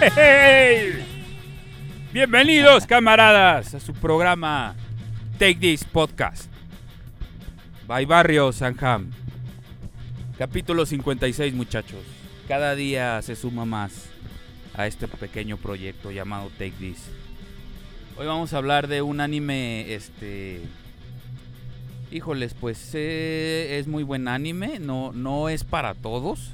[2.12, 4.74] Bienvenidos, camaradas, a su programa
[5.38, 6.50] Take This Podcast.
[7.86, 9.10] By Barrio Sanjam.
[10.38, 12.00] Capítulo 56, muchachos.
[12.48, 14.06] Cada día se suma más
[14.74, 17.10] a este pequeño proyecto llamado Take This.
[18.16, 20.62] Hoy vamos a hablar de un anime, este...
[22.10, 26.52] Híjoles, pues eh, es muy buen anime, no, no es para todos.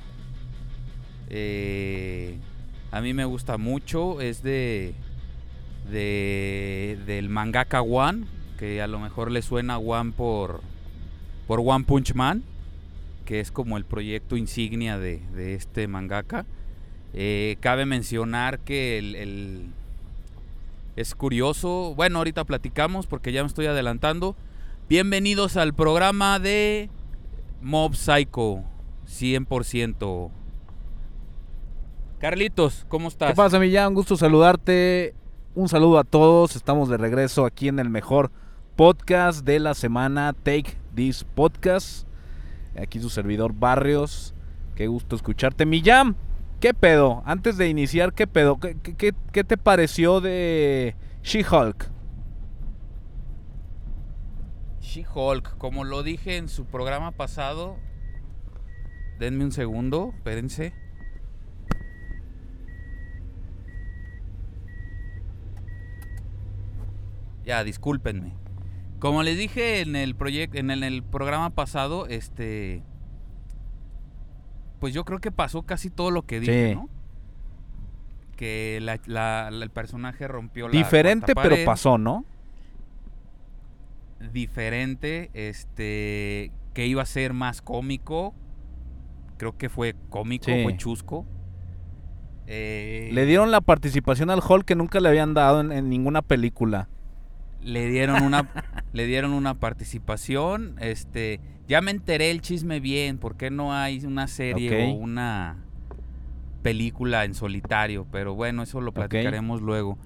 [1.31, 2.39] Eh,
[2.93, 4.95] a mí me gusta mucho, es de,
[5.91, 8.27] de del mangaka One,
[8.59, 10.61] que a lo mejor le suena One por,
[11.47, 12.43] por One Punch Man,
[13.25, 16.47] que es como el proyecto insignia de, de este mangaka.
[17.13, 19.67] Eh, cabe mencionar que el, el-
[20.97, 24.35] es curioso, bueno, ahorita platicamos porque ya me estoy adelantando.
[24.89, 26.89] Bienvenidos al programa de
[27.61, 28.63] Mob Psycho
[29.07, 30.31] 100%.
[32.19, 33.31] Carlitos, ¿cómo estás?
[33.31, 33.89] ¿Qué pasa, Millán?
[33.89, 35.15] Un gusto saludarte.
[35.55, 36.57] Un saludo a todos.
[36.57, 38.31] Estamos de regreso aquí en el mejor
[38.75, 42.07] podcast de la semana, Take This Podcast.
[42.81, 44.35] Aquí su servidor Barrios.
[44.75, 45.67] Qué gusto escucharte.
[45.67, 46.17] Millán,
[46.61, 47.23] ¿qué pedo?
[47.27, 48.59] Antes de iniciar, ¿qué pedo?
[48.59, 51.91] ¿Qué, qué- qué- te pareció de She-Hulk?
[54.81, 57.77] She-Hulk, como lo dije en su programa pasado.
[59.19, 60.73] Denme un segundo, espérense.
[67.47, 68.35] Ya, discúlpenme.
[68.99, 72.83] Como les dije en el proyecto, en el, en el programa pasado, este,
[74.81, 76.75] pues yo creo que pasó casi todo lo que dije, Sí.
[76.75, 76.89] ¿no?
[78.37, 82.25] Que la- la- la- el personaje rompió la Diferente, pero pasó, ¿no?
[84.33, 88.35] diferente, este, que iba a ser más cómico.
[89.37, 90.63] Creo que fue cómico, Sí.
[90.63, 91.27] fue chusco.
[92.47, 96.23] Eh, Le dieron la participación al Hulk que nunca le habían dado en, en ninguna
[96.23, 96.89] película.
[97.67, 98.49] Le dieron una,
[98.93, 100.77] le dieron una participación.
[100.81, 103.19] Este, ya me enteré el chisme bien.
[103.19, 105.59] ¿Por qué no hay una serie o una
[106.63, 108.07] película en solitario?
[108.11, 109.99] Pero bueno, eso lo platicaremos luego.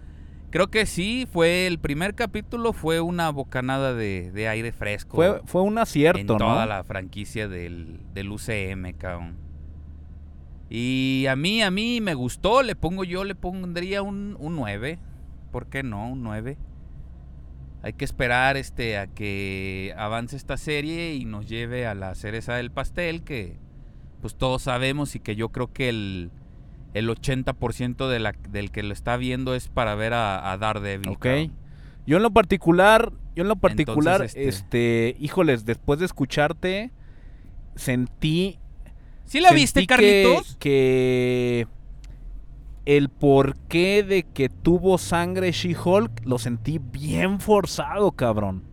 [0.51, 5.17] Creo que sí, fue el primer capítulo, fue una bocanada de, de aire fresco.
[5.17, 6.67] Fue, fue un en acierto, toda ¿no?
[6.67, 9.37] la franquicia del, del UCM, cabrón.
[10.69, 14.99] Y a mí, a mí me gustó, le pongo yo, le pondría un, un 9.
[15.53, 16.09] ¿Por qué no?
[16.09, 16.57] Un 9.
[17.83, 22.55] Hay que esperar este a que avance esta serie y nos lleve a la cereza
[22.55, 23.57] del pastel que
[24.21, 26.31] pues todos sabemos y que yo creo que el,
[26.93, 31.09] el 80% de la, del que lo está viendo es para ver a, a Daredevil.
[31.09, 31.27] Ok.
[32.07, 35.17] Yo en lo particular, yo en lo particular, Entonces, este...
[35.21, 36.91] híjoles, después de escucharte,
[37.77, 38.59] sentí...
[39.25, 40.57] ¿Sí la sentí viste, que- Carlitos?
[40.59, 41.67] Que,
[42.97, 48.65] el porqué de que tuvo sangre She-Hulk lo sentí bien forzado, cabrón.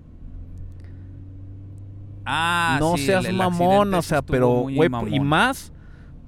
[2.25, 4.80] Ah, no sí, seas el- el mamón, o sea, pero, güey,
[5.12, 5.71] y más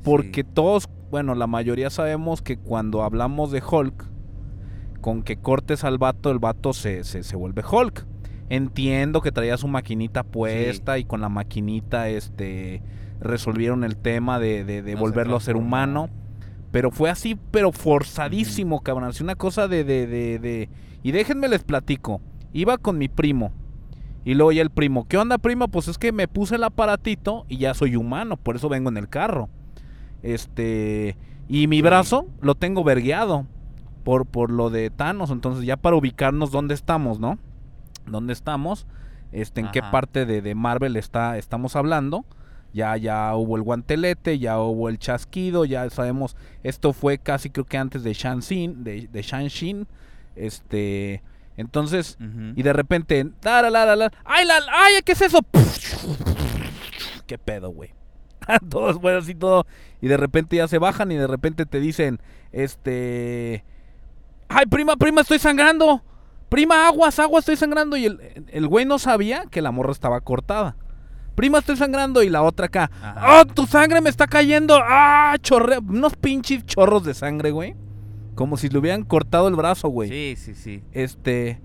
[0.03, 0.49] porque Sí.
[0.53, 4.05] todos, bueno, la mayoría sabemos que cuando hablamos de Hulk,
[5.01, 8.05] con que cortes al vato, el vato se, se, se vuelve Hulk.
[8.49, 12.81] Entiendo que traía su maquinita puesta y con la maquinita este
[13.19, 16.09] resolvieron el tema de, de, de No se volverlo a ser humano.
[16.71, 19.09] Pero fue así, pero forzadísimo, cabrón.
[19.09, 20.69] Así una cosa de, de, de, de...
[21.01, 22.21] Y déjenme les platico.
[22.53, 23.51] Iba con mi primo.
[24.25, 25.69] Y luego ya el primo, ¿qué onda primo?
[25.69, 28.97] Pues es que me puse el aparatito y ya soy humano, por eso vengo en
[28.97, 29.49] el carro.
[30.21, 31.17] Este,
[31.47, 33.47] Y mi brazo lo tengo vergueado
[34.03, 35.31] por, por lo de Thanos.
[35.31, 37.39] Entonces, ya para ubicarnos dónde estamos, ¿no?
[38.05, 38.85] ¿Dónde estamos?
[39.31, 42.23] Este, en qué parte de, de Marvel está, estamos hablando.
[42.73, 46.35] Ya, ya hubo el guantelete, ya hubo el chasquido, ya sabemos.
[46.63, 49.87] Esto fue casi creo que antes de Shan-Xin, de, de Shang-Xin.
[50.35, 51.23] Este.
[51.57, 52.17] Entonces,
[52.55, 55.39] y de repente, la, la, la, ¡ay, la, ay, qué es eso!
[57.27, 57.93] ¿Qué pedo, güey?
[58.69, 59.65] Todos, bueno, así todo.
[60.01, 62.21] Y de repente ya se bajan y de repente te dicen,
[62.53, 63.65] este...
[64.47, 66.01] ¡Ay, prima, prima, estoy sangrando!
[66.47, 67.97] Prima, aguas, aguas, estoy sangrando.
[67.97, 70.75] Y el, el güey no sabía que la morra estaba cortada.
[71.39, 72.21] Prima, estoy sangrando.
[72.21, 73.39] Y la otra acá, Ajá.
[73.41, 74.77] ¡oh, tu sangre me está cayendo!
[74.83, 75.77] ¡Ah, chorre!
[75.77, 77.75] Unos pinches chorros de sangre, güey.
[78.35, 80.09] Como si le hubieran cortado el brazo, güey.
[80.09, 80.83] Sí, sí, sí.
[80.91, 81.61] Este...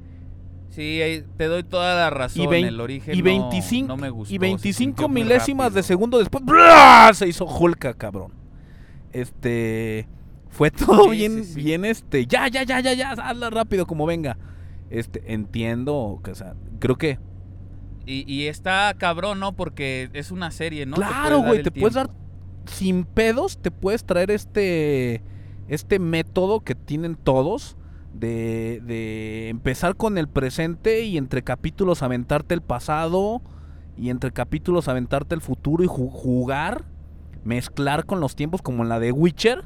[0.71, 1.01] Sí,
[1.37, 2.43] te doy toda la razón.
[2.43, 4.35] y, vein- el origen y no- 25, no, me gustó.
[4.35, 7.11] y se 25 sintió muy milésimas de segundo después ¡bra!
[7.15, 8.33] se hizo Hulk, cabrón.
[9.13, 10.09] Este
[10.51, 11.61] fue todo Sí, bien sí, sí.
[11.63, 14.37] bien este, ya ya ya ya ya, hazla rápido como venga.
[14.91, 17.19] Este entiendo que o sea, creo que
[18.07, 19.53] Y, y está cabrón, ¿no?
[19.53, 20.97] Porque es una serie, ¿no?
[20.97, 22.11] Te claro, dar güey, te puedes dar
[22.67, 25.23] sin pedos, te puedes traer este
[25.69, 27.77] este método que tienen todos
[28.13, 33.41] de, de empezar con el presente y entre capítulos aventarte el pasado
[33.97, 36.85] y entre capítulos aventarte el futuro y ju- jugar,
[37.45, 39.65] mezclar con los tiempos como en la de Witcher,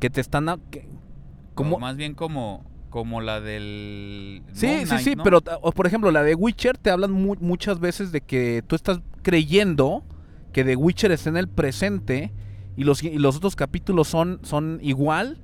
[0.00, 0.48] que te están...
[0.48, 0.86] a- que-
[1.54, 4.42] como, O más bien como, como la del.
[4.52, 5.22] Sí, Moon sí, Knight, sí, ¿no?
[5.24, 8.74] pero o, por ejemplo, la de Witcher te hablan mu- muchas veces de que tú
[8.76, 10.04] estás creyendo
[10.52, 12.32] que The Witcher está en el presente
[12.76, 15.38] y los, y los otros capítulos son, son igual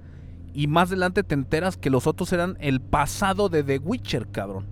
[0.55, 4.67] y más adelante te enteras que los otros eran el pasado de The Witcher, cabrón.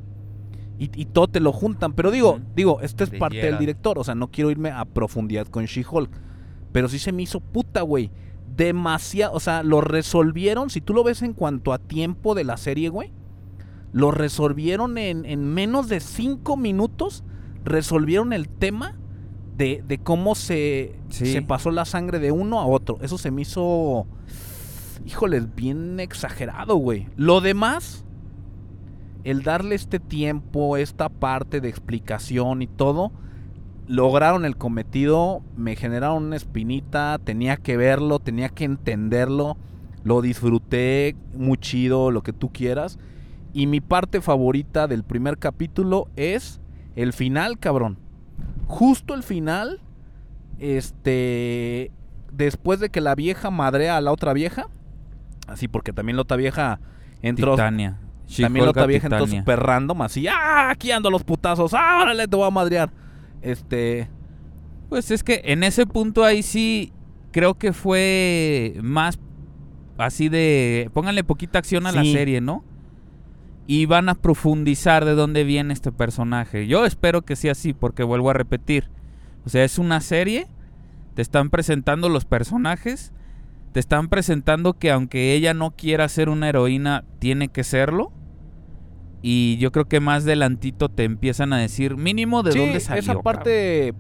[0.79, 3.99] Y, y todo te lo juntan, pero digo, digo, este es De parte del director,
[3.99, 6.11] o sea, no quiero irme a profundidad con She-Hulk,
[6.73, 8.11] pero sí se me hizo puta, güey.
[8.57, 12.57] Demasiado, o sea, lo resolvieron, si tú lo ves en cuanto a tiempo de la
[12.57, 13.13] serie, güey,
[13.93, 17.25] lo resolvieron en, en menos de cinco minutos.
[17.65, 18.97] Resolvieron el tema
[19.57, 21.27] de, de cómo se, Sí.
[21.27, 22.99] se pasó la sangre de uno a otro.
[23.03, 24.07] Eso se me hizo,
[25.07, 27.07] híjoles, bien exagerado, güey.
[27.17, 28.05] Lo demás,
[29.25, 33.13] el darle este tiempo, esta parte de explicación y todo,
[33.93, 39.59] lograron el cometido, me generaron una espinita, tenía que verlo, tenía que entenderlo,
[40.03, 42.99] lo disfruté muy chido, lo que tú quieras.
[43.53, 46.59] Y mi parte favorita del primer capítulo es
[46.97, 47.99] el final, cabrón.
[48.67, 49.83] Justo el final,
[50.59, 51.91] este,
[52.33, 54.69] después de que la vieja madrea a la otra vieja,
[55.49, 56.81] así porque también la otra vieja
[57.21, 57.99] entró, Titania.
[58.41, 59.43] también la otra vieja entró Titania.
[59.43, 63.02] super random, así, ah, aquí ando a los putazos, ah, órale, te voy a madrear.
[63.43, 64.09] Este,
[64.89, 66.93] Pues es que en ese punto ahí sí
[67.33, 69.19] creo que fue más
[69.99, 72.65] así de pónganle poquita acción a la serie, ¿no?
[73.67, 76.67] Y van a profundizar de dónde viene este personaje.
[76.67, 78.91] Yo espero que sea así porque vuelvo a repetir.
[79.45, 80.47] O sea, es una serie,
[81.15, 83.13] te están presentando los personajes,
[83.73, 88.13] te están presentando que aunque ella no quiera ser una heroína, tiene que serlo.
[89.23, 93.01] Y yo creo que más delantito te empiezan a decir mínimo de sí, dónde salió.
[93.01, 93.23] esa cabrón.
[93.25, 93.95] parte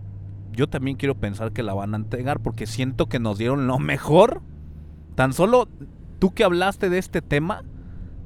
[0.52, 3.78] yo también quiero pensar que la van a entregar porque siento que nos dieron lo
[3.78, 4.42] mejor.
[5.14, 5.68] Tan solo
[6.18, 7.62] tú que hablaste de este tema,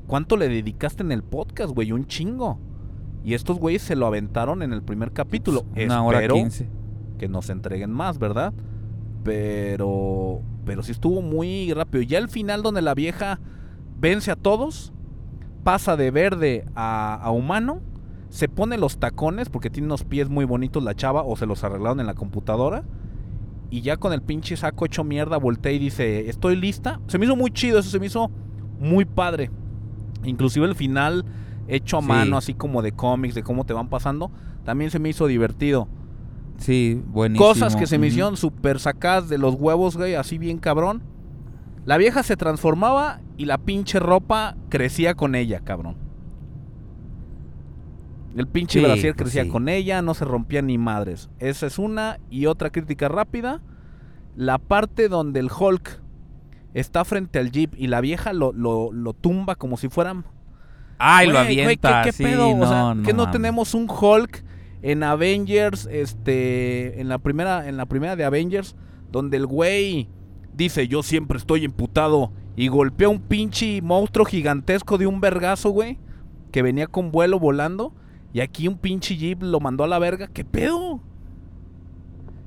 [0.06, 1.92] ¿cuánto le dedicaste en el podcast, güey?
[1.92, 2.59] Un chingo.
[3.25, 5.64] Y estos güeyes se lo aventaron en el primer capítulo.
[5.76, 6.68] Una hora Espero quince.
[7.18, 8.52] que nos entreguen más, ¿verdad?
[9.25, 12.02] Pero pero sí estuvo muy rápido.
[12.02, 13.38] Ya el final donde la vieja
[13.99, 14.92] vence a todos,
[15.66, 17.80] pasa de verde a, a humano,
[18.28, 21.64] se pone los tacones porque tiene unos pies muy bonitos la chava o se los
[21.64, 22.85] arreglaron en la computadora.
[23.68, 27.00] Y ya con el pinche saco hecho mierda voltea y dice, estoy lista.
[27.08, 28.30] Se me hizo muy chido, eso se me hizo
[28.78, 29.50] muy padre.
[30.23, 31.25] Inclusive el final
[31.66, 32.06] hecho a Sí.
[32.06, 34.30] mano, así como de cómics, de cómo te van pasando,
[34.64, 35.88] también se me hizo divertido.
[36.58, 37.44] Sí, buenísimo.
[37.49, 41.02] Cosas que se me hicieron súper sacadas de los huevos, güey, así bien cabrón.
[41.87, 45.97] La vieja se transformaba y la pinche ropa crecía con ella, cabrón.
[48.37, 49.49] El pinche Sí, brasier pues crecía sí.
[49.49, 51.31] con ella, no se rompía ni madres.
[51.38, 52.19] Esa es una.
[52.28, 53.62] Y otra crítica rápida.
[54.35, 56.02] La parte donde el Hulk
[56.75, 60.26] está frente al Jeep y la vieja lo, lo, lo tumba como si fueran
[60.99, 62.02] Ay, lo avienta.
[62.02, 62.49] ¿qué, qué sí, pedo?
[62.49, 63.33] O no, sea, que no mames.
[63.33, 64.45] tenemos un Hulk
[64.83, 68.76] en Avengers, este, en la primera, en la primera de Avengers,
[69.11, 70.11] donde el güey
[70.56, 75.98] dice yo siempre estoy emputado y golpea un pinche monstruo gigantesco de un vergazo, güey,
[76.50, 77.92] que venía con vuelo volando
[78.32, 80.28] y aquí un pinche jeep lo mandó a la verga.
[80.28, 81.00] ¿Qué pedo?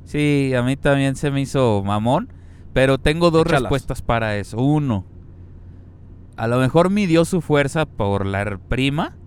[0.04, 2.34] Sí, a mí también se me hizo mamón.
[2.74, 3.64] Pero tengo dos Échalas.
[3.64, 4.58] respuestas para eso.
[4.62, 5.06] Uno,
[6.38, 9.18] a lo mejor midió su fuerza por la prima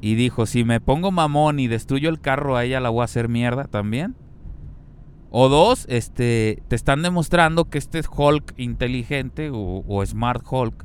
[0.00, 3.04] y dijo, si me pongo mamón y destruyo el carro, a ella la voy a
[3.04, 4.14] hacer mierda también.
[5.36, 10.84] O dos, este, te están demostrando que este Hulk inteligente o, o Smart Hulk,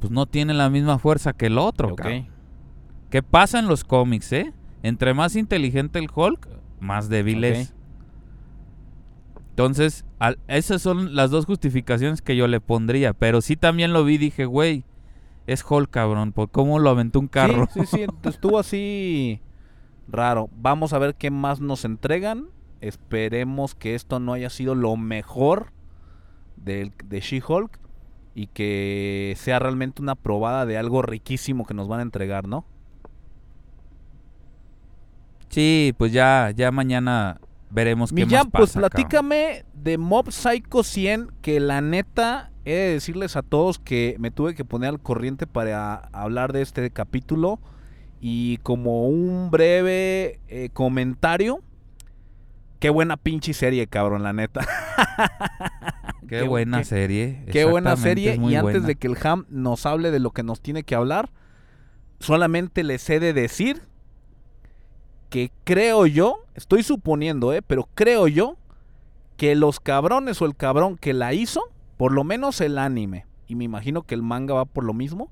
[0.00, 1.88] pues no tiene la misma fuerza que el otro.
[1.88, 1.96] Ok.
[1.96, 2.28] cabrón.
[3.10, 4.54] ¿Qué pasa en los cómics, eh?
[4.82, 6.48] Entre más inteligente el Hulk,
[6.80, 7.74] más débil es.
[9.50, 13.12] Entonces, al- esas son las dos justificaciones que yo le pondría.
[13.12, 14.84] Pero sí también lo vi y dije, güey,
[15.46, 16.32] es Hulk, cabrón.
[16.32, 17.68] ¿Por cómo lo aventó un carro?
[17.74, 19.40] Sí, sí, sí, estuvo así
[20.06, 20.48] raro.
[20.56, 22.46] Vamos a ver qué más nos entregan.
[22.80, 25.72] Esperemos que esto no haya sido lo mejor
[26.56, 27.78] del- de She-Hulk
[28.34, 32.64] y que sea realmente una probada de algo riquísimo que nos van a entregar, ¿no?
[35.48, 38.90] Sí, pues ya, ya mañana veremos qué más pues pasa, cabrón.
[38.90, 44.30] platícame de Mob Psycho 100, que la neta he de decirles a todos que me
[44.30, 47.58] tuve que poner al corriente para hablar de este capítulo
[48.20, 51.60] y como un breve eh, comentario,
[52.78, 54.66] qué buena pinche serie, cabrón, la neta.
[56.28, 57.44] Qué, qué- buena qué- serie.
[57.50, 58.86] Qué buena serie y antes buena.
[58.86, 61.30] de que el Ham nos hable de lo que nos tiene que hablar,
[62.20, 63.80] solamente les he de decir
[65.30, 68.58] que creo yo, estoy suponiendo, eh, pero creo yo
[69.38, 71.62] que los cabrones o el cabrón que la hizo,
[71.96, 75.30] por lo menos el anime, y me imagino que el manga va por lo mismo,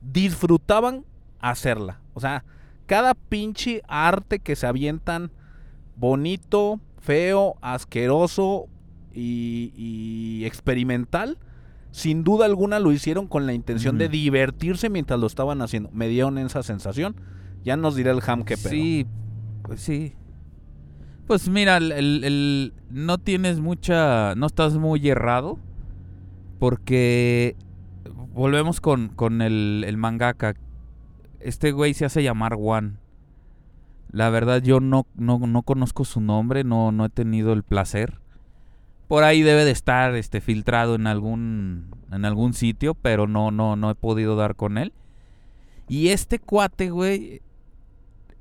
[0.00, 1.04] disfrutaban
[1.40, 2.00] hacerla.
[2.14, 2.44] O sea,
[2.86, 5.30] cada pinche arte que se avientan,
[6.02, 8.66] bonito, feo, asqueroso
[9.14, 11.38] y, y experimental,
[11.92, 15.90] sin duda alguna lo hicieron con la intención de divertirse mientras lo estaban haciendo.
[15.92, 17.14] Me dieron esa sensación.
[17.64, 18.70] Ya nos dirá el Ham que pedo.
[18.70, 19.06] Sí,
[19.62, 20.14] pues sí.
[21.28, 25.60] Pues mira, el, el- el- no tienes mucha, no estás muy errado,
[26.58, 27.54] porque
[28.34, 30.54] volvemos con, con el, el mangaka.
[31.38, 32.98] Este güey se hace llamar Juan.
[34.12, 38.20] La verdad yo no, no, no conozco su nombre, no, no he tenido el placer.
[39.08, 43.76] Por ahí debe de estar este, filtrado en algún, en algún sitio, pero no, no,
[43.76, 44.92] no he podido dar con él.
[45.88, 47.42] Y este cuate, güey,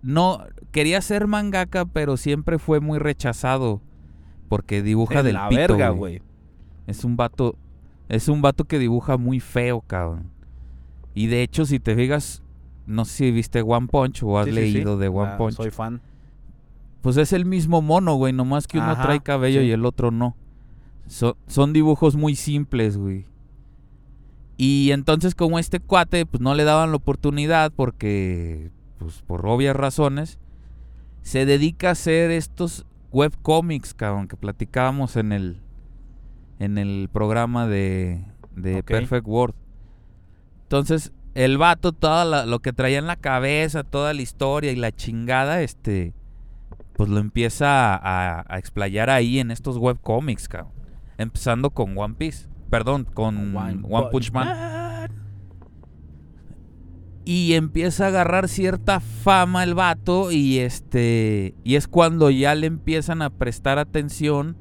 [0.02, 3.82] no quería ser mangaka, pero siempre fue muy rechazado
[4.48, 6.20] porque dibuja En del la pito, verga, güey.
[6.20, 6.22] güey.
[6.88, 7.56] Es un vato
[8.12, 10.32] es un vato que dibuja muy feo, cabrón.
[11.14, 12.44] Y de hecho, si te fijas,
[12.86, 14.74] no sé si viste One Punch o has Sí, sí, sí.
[14.74, 15.56] leído de One Ah, Punch.
[15.56, 16.02] Soy fan.
[17.02, 20.12] Pues es el mismo mono, güey, nomás que uno Ajá, trae cabello y el otro
[20.12, 20.36] no.
[21.08, 23.26] So- son dibujos muy simples, güey.
[24.58, 28.70] Y entonces como este cuate, pues no le daban la oportunidad porque,
[29.00, 30.38] pues por obvias razones,
[31.24, 35.58] se dedica a hacer estos webcomics, cabrón, que platicábamos en el,
[36.60, 38.24] en el programa de,
[38.56, 38.84] de.
[38.84, 39.56] Perfect World.
[40.64, 44.76] Entonces, el vato, todo la- lo que traía en la cabeza, toda la historia y
[44.76, 46.14] la chingada, este,
[46.94, 50.72] pues lo empieza a, a explayar ahí en estos webcomics, cabrón.
[51.18, 52.48] Empezando con One Piece.
[52.70, 55.10] Perdón, con One, Punch Man.
[57.24, 62.66] Y empieza a agarrar cierta fama el vato y este y es cuando ya le
[62.68, 64.58] empiezan a prestar atención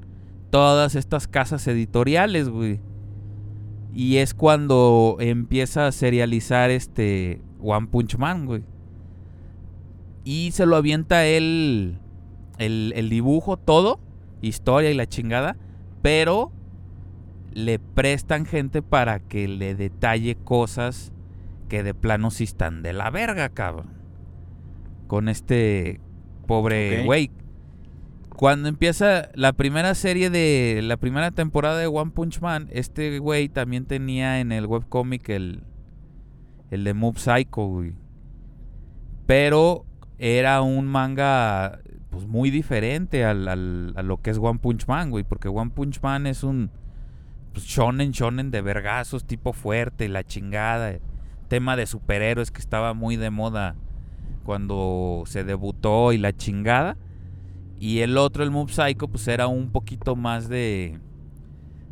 [0.51, 2.81] todas estas casas editoriales, güey.
[3.95, 8.63] Y es cuando empieza a serializar este One Punch Man, güey.
[10.25, 11.99] Y se lo avienta él
[12.59, 14.01] el, el dibujo, todo,
[14.43, 15.57] historia y la chingada,
[16.03, 16.53] pero
[17.53, 21.13] le prestan gente para que le detalle cosas
[21.69, 23.91] que de plano sí están de la verga, cabrón.
[25.07, 26.01] Con este
[26.47, 27.31] pobre güey.
[28.41, 33.51] Cuando empieza la primera serie de la primera temporada de One Punch Man, este güey
[33.51, 35.63] también tenía en el webcomic el
[36.71, 37.93] el de Mob Psycho, güey.
[39.27, 39.85] Pero
[40.17, 45.11] era un manga pues muy diferente al, al- a lo que es One Punch Man,
[45.11, 46.71] güey, porque One Punch Man es un
[47.53, 50.95] pues, shonen shonen de vergazos, tipo fuerte, la chingada,
[51.49, 53.77] tema de superhéroes que estaba muy de moda
[54.45, 56.97] cuando se debutó y la chingada.
[57.81, 61.01] Y el otro, el Mob Psycho, pues era un poquito más de.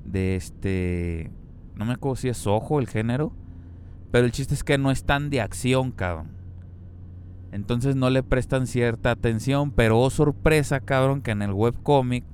[0.05, 1.33] De este.
[1.77, 3.33] No me acuerdo si es ojo el género.
[4.11, 6.29] Pero el chiste es que no es tan de acción, cabrón.
[7.53, 9.71] Entonces no le prestan cierta atención.
[9.71, 12.25] Pero oh sorpresa, cabrón, que en el webcomic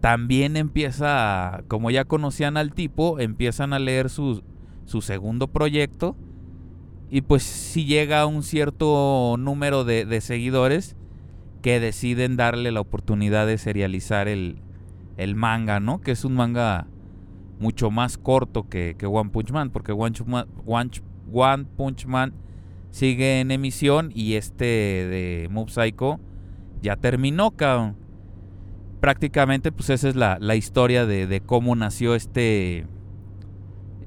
[0.00, 1.64] también empieza.
[1.66, 4.44] como ya conocían al tipo, empiezan a leer su,
[4.84, 6.14] su segundo proyecto.
[7.10, 10.94] Y pues si llega a un cierto número de, de seguidores
[11.66, 14.60] que deciden darle la oportunidad de serializar el,
[15.16, 16.00] el manga, ¿no?
[16.00, 16.86] Que es un manga
[17.58, 20.14] mucho más corto que, que One Punch Man, porque One,
[21.76, 22.34] Punch Man
[22.92, 26.20] sigue en emisión y este de Mob Psycho
[26.82, 27.96] ya terminó, cabrón.
[29.00, 32.86] Prácticamente, pues esa es la, la historia de, de cómo nació este.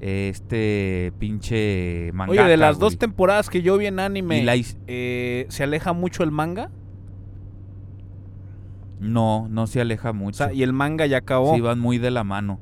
[0.00, 2.32] Este pinche manga.
[2.32, 4.54] Oye, de las dos temporadas que yo vi en anime, la
[4.86, 6.70] eh, ¿se aleja mucho el manga?
[9.00, 10.36] No, no se aleja O mucho.
[10.44, 11.54] sea, y el manga ya acabó.
[11.54, 12.60] Sí, van muy de la mano.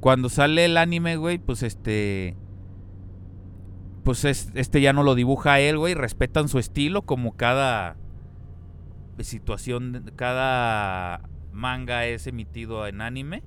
[0.00, 2.36] Cuando sale el anime, güey, pues este.
[4.04, 5.94] Pues es- este ya no lo dibuja él, güey.
[5.94, 7.96] Respetan su estilo como cada
[9.18, 13.42] situación, cada manga es emitido en anime.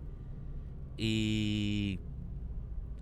[0.97, 1.99] Y.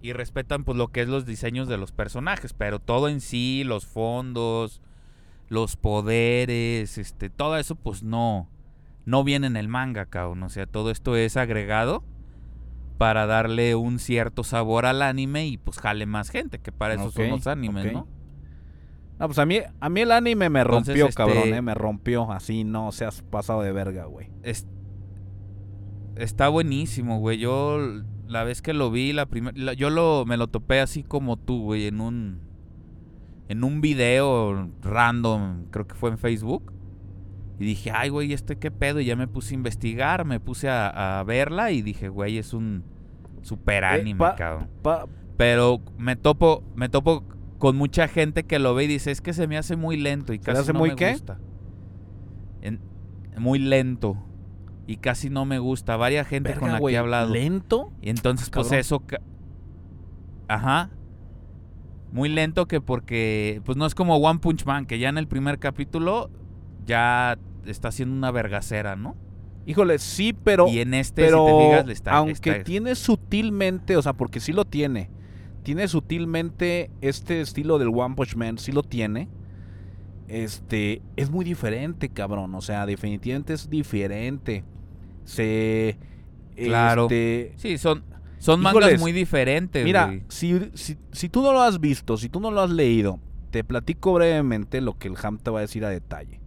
[0.01, 2.53] Y respetan pues lo que es los diseños de los personajes.
[2.53, 4.81] Pero todo en sí, los fondos,
[5.49, 8.47] los poderes, este, todo eso, pues no
[9.05, 10.43] no viene en el manga, cabrón.
[10.43, 12.03] O sea, todo esto es agregado
[12.99, 17.09] para darle un cierto sabor al anime y pues jale más gente, que para eso
[17.09, 17.91] son los animes.
[17.91, 18.07] ¿no?
[19.17, 21.73] No, pues a mí, a mí el anime me Entonces, rompió, este- cabrón, eh, me
[21.73, 22.31] rompió.
[22.31, 24.29] Así no seas pasado de verga, güey.
[24.43, 24.67] Es-
[26.15, 27.37] está buenísimo, güey.
[27.39, 27.79] Yo
[28.27, 31.63] la vez que lo vi, la primera, yo lo me lo topé así como tú,
[31.63, 32.41] güey, en un
[33.49, 36.71] en un video random, creo que fue en Facebook.
[37.59, 39.01] Y dije, ay, güey, ¿este qué pedo?
[39.01, 42.53] Y ya me puse a investigar, me puse a, a verla y dije, güey, es
[42.53, 42.85] un
[43.41, 44.69] super anime, pa- cabrón.
[44.81, 47.25] Pa- Pero me topo, me topo
[47.57, 50.31] con mucha gente que lo ve y dice, es que se me hace muy lento
[50.31, 51.11] y casi hace no muy me qué?
[51.11, 51.37] gusta.
[52.61, 52.79] En-
[53.37, 54.15] muy lento.
[54.87, 55.97] Y casi no me gusta.
[55.97, 57.33] Varia gente verga, con la que he hablado.
[57.33, 57.91] ¿Lento?
[58.01, 59.03] Y entonces, pues eso.
[60.47, 60.89] Ajá.
[62.11, 63.61] Muy lento que porque.
[63.65, 66.29] Pues no es como One Punch Man, que ya en el primer capítulo
[66.85, 69.15] ya está haciendo una vergacera, ¿no?
[69.65, 70.67] Híjole, sí, pero...
[70.67, 72.11] y en este, pero si te fijas, le está.
[72.13, 75.11] aunque está- tiene sutilmente, o sea, porque sí lo tiene,
[75.61, 79.27] tiene sutilmente este estilo del One Punch Man, sí lo tiene.
[80.27, 84.63] Este, es muy diferente, cabrón, o sea, definitivamente es diferente.
[85.25, 85.97] Se
[86.55, 87.03] Claro.
[87.03, 88.03] este, Sí, son,
[88.39, 89.83] son mangas muy diferentes.
[89.83, 93.19] Mira, si, si, si tú no lo has visto, si tú no lo has leído,
[93.51, 96.39] te platico brevemente lo que el Ham te va a decir a detalle.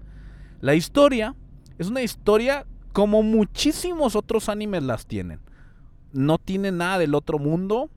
[0.60, 1.34] La historia
[1.78, 5.40] es una historia como muchísimos otros animes las tienen.
[6.12, 7.88] No tiene nada del otro mundo,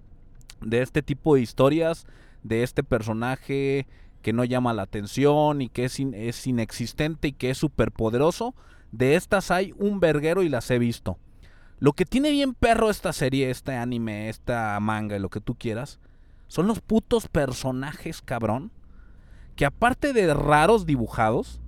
[0.62, 2.05] de este tipo de historias,
[2.43, 3.88] de este personaje
[4.21, 7.91] que no llama la atención y que es, in- es inexistente y que es súper
[7.91, 8.55] poderoso.
[8.91, 11.19] De estas hay un verguero y las he visto.
[11.79, 15.55] Lo que tiene bien perro esta serie, este anime, esta manga y lo que tú
[15.55, 15.99] quieras,
[16.47, 18.71] son los putos personajes, cabrón.
[19.55, 21.61] Que aparte de raros dibujados,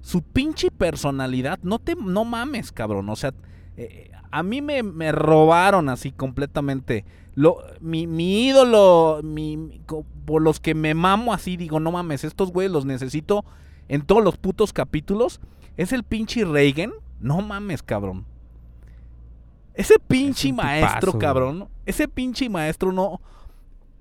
[0.00, 3.08] su pinche personalidad, no te, no mames, cabrón.
[3.08, 3.34] O sea,
[3.76, 7.04] eh, a mí me, me robaron así completamente.
[7.34, 9.80] Lo, mi, mi ídolo, mi,
[10.24, 13.44] por los que me mamo así, digo, no mames, estos güeyes los necesito
[13.88, 15.40] en todos los putos capítulos.
[15.76, 16.92] Es el pinche Reagan.
[17.20, 18.24] No mames, cabrón.
[19.78, 21.68] Ese pinche maestro, tipazo, cabrón.
[21.86, 23.20] Ese pinche maestro no.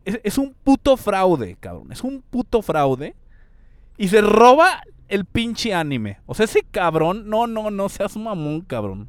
[0.04, 1.92] Es, es un puto fraude, cabrón.
[1.92, 3.16] Es un puto fraude.
[3.96, 6.20] Y se roba el pinche anime.
[6.26, 7.30] O sea, ese cabrón.
[7.30, 9.08] No, no, no seas mamón, cabrón.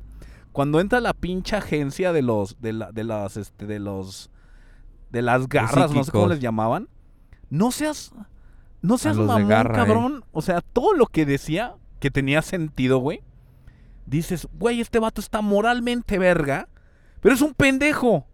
[0.53, 2.61] Cuando entra la pinche agencia de los.
[2.61, 3.39] De, la, de las.
[3.39, 4.31] Este, de los.
[5.09, 6.91] De las garras, no sé cómo les llamaban.
[7.49, 8.13] No seas.
[8.83, 9.87] No seas mamón, garra, eh.
[9.87, 10.23] cabrón.
[10.33, 13.23] O sea, todo lo que decía que tenía sentido, güey.
[14.09, 16.69] Dices, güey, este vato está moralmente verga.
[17.21, 18.27] Pero es un pendejo.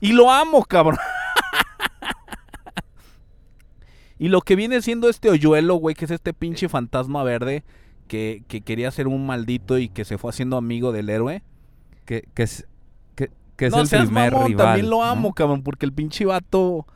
[0.00, 0.98] Y lo amo, cabrón.
[4.18, 7.64] y lo que viene siendo este hoyuelo, güey, que es este pinche fantasma verde
[8.06, 11.42] que, que quería ser un maldito y que se fue haciendo amigo del héroe.
[12.04, 12.66] Que, que es,
[13.14, 14.66] que, que es no el seas primer mamón, rival.
[14.66, 15.04] también lo ¿no?
[15.04, 16.86] amo, cabrón, porque el pinche vato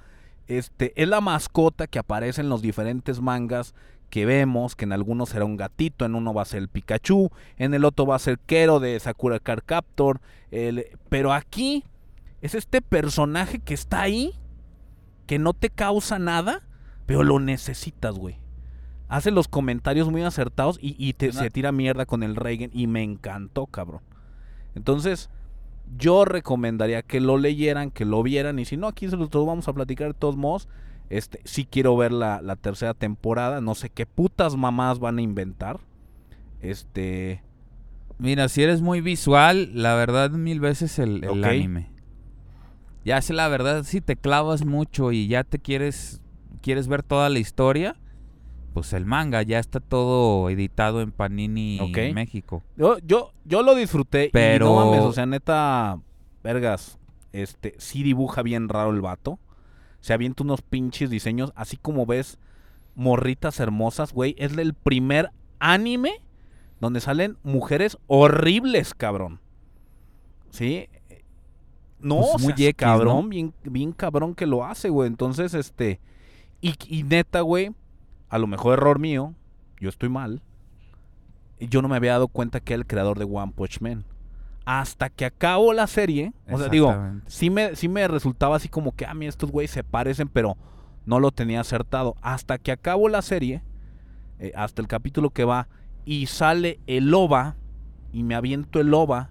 [0.49, 3.75] este, es la mascota que aparece en los diferentes mangas
[4.11, 7.31] que vemos, que en algunos será un gatito, en uno va a ser el Pikachu,
[7.57, 11.85] en el otro va a ser Kero de Sakura Card Captor, el- pero aquí
[12.41, 14.33] es este personaje que está ahí,
[15.27, 16.63] que no te causa nada,
[17.07, 18.37] pero lo necesitas, güey.
[19.09, 22.87] Hace los comentarios muy acertados y, y te- se tira mierda con el Reagan y
[22.87, 24.03] me encantó, cabrón.
[24.75, 25.31] Entonces,
[25.97, 29.69] yo recomendaría que lo leyeran, que lo vieran y si no, aquí se los vamos
[29.69, 30.69] a platicar de todos modos.
[31.11, 35.23] Este, sí quiero ver la, la tercera temporada, no sé qué putas mamás van a
[35.23, 35.81] inventar.
[36.61, 37.43] Este,
[38.19, 41.91] Mira, si eres muy visual, la verdad mil veces el, el anime.
[43.05, 46.21] Ya sé la verdad, si te clavas mucho y ya te quieres
[46.61, 47.97] quieres ver toda la historia,
[48.75, 52.13] pues el manga ya está todo editado en Panini Ok.
[52.13, 52.63] México.
[52.77, 54.29] Yo, yo, yo lo disfruté.
[54.33, 56.01] Pero- Y no mames, o sea, neta,
[56.43, 56.99] vergas,
[57.33, 59.39] este, sí dibuja bien raro el vato.
[60.01, 62.39] Se avienta unos pinches diseños, así como ves
[62.95, 64.35] morritas hermosas, güey.
[64.39, 66.23] Es el primer anime
[66.81, 69.41] donde salen mujeres horribles, cabrón.
[70.51, 70.89] ¿Sí?
[72.01, 73.29] No, Pues o muy sea, X, cabrón, ¿no?
[73.29, 75.09] bien, bien cabrón que lo hace, güey.
[75.09, 76.01] Entonces, este,
[76.61, 77.75] y, y neta, güey,
[78.29, 79.35] a lo mejor error mío,
[79.81, 80.41] yo estoy mal.
[81.59, 84.05] Yo no me había dado cuenta que era el creador de One Punch Man.
[84.71, 86.95] Hasta que acabo la serie, o sea, digo,
[87.27, 90.59] sí me, sí me resultaba así como que, a mí estos güeyes se parecen, pero
[91.07, 92.17] no lo tenía acertado.
[92.21, 93.63] Hasta que acabo la serie,
[94.39, 95.69] eh, hasta el capítulo que va,
[96.05, 97.57] y sale el OVA,
[98.13, 99.31] y me aviento el OVA,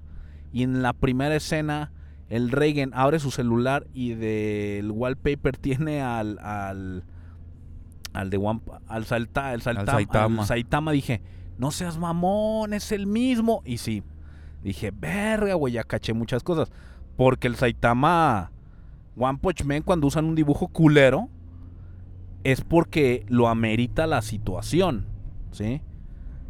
[0.51, 1.91] y en la primera escena,
[2.29, 7.03] el Reagan abre su celular y del wallpaper tiene al, al,
[8.13, 10.41] al de One, al, Salta, el Salta- Saitama.
[10.41, 10.91] al Saitama.
[10.93, 11.21] Dije,
[11.59, 13.61] no seas mamón, es el mismo.
[13.65, 14.01] Y sí,
[14.67, 16.71] dije, verga, güey, ya caché muchas cosas.
[17.15, 18.51] Porque el Saitama,
[19.17, 21.29] One Punch Man, cuando usan un dibujo culero,
[22.43, 25.05] es porque lo amerita la situación,
[25.51, 25.81] ¿sí?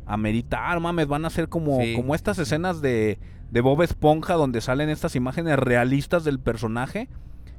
[0.05, 3.19] Amerita, ah, mames, van a ser como, Sí, como estas escenas de,
[3.51, 7.09] de Bob Esponja donde salen estas imágenes realistas del personaje,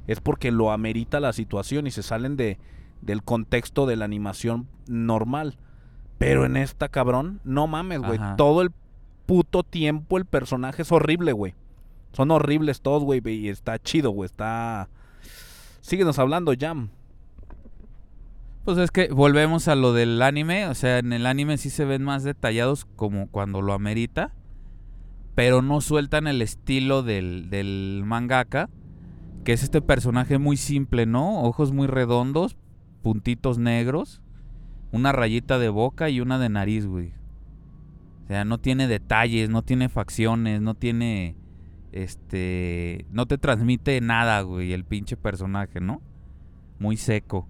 [0.07, 2.57] es porque lo amerita la situación y se salen de,
[3.01, 5.57] del contexto de la animación normal.
[6.17, 8.71] Pero en esta, cabrón, no mames, güey, todo el
[9.29, 11.53] puto tiempo el personaje es horrible, güey.
[12.13, 14.89] Son horribles todos, güey, y está chido, güey, está...
[15.81, 16.89] Síguenos hablando, Jam.
[18.65, 21.85] Pues es que volvemos a lo del anime, o sea, en el anime sí se
[21.85, 24.33] ven más detallados como cuando lo amerita,
[25.35, 28.71] pero no sueltan el estilo del, del mangaka,
[29.43, 31.43] que es este personaje muy simple, ¿no?
[31.43, 32.57] Ojos muy redondos,
[33.03, 34.23] puntitos negros,
[34.91, 37.18] una rayita de boca y una de nariz, güey.
[38.29, 41.35] O sea, no tiene detalles, no tiene facciones, no tiene,
[41.91, 45.99] este, no te transmite nada, güey, el pinche personaje, ¿no?
[46.77, 47.47] Muy seco.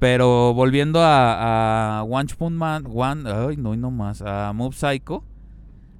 [0.00, 5.22] Pero volviendo a, One Punch Man, One, ay, no, no más, a Mob Psycho,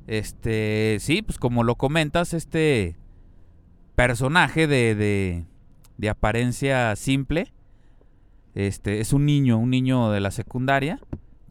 [0.08, 2.96] este, sí, pues como lo comentas, este
[3.94, 5.44] personaje de, de,
[5.98, 7.52] de apariencia simple,
[8.56, 10.98] este, es un niño, un niño de la secundaria,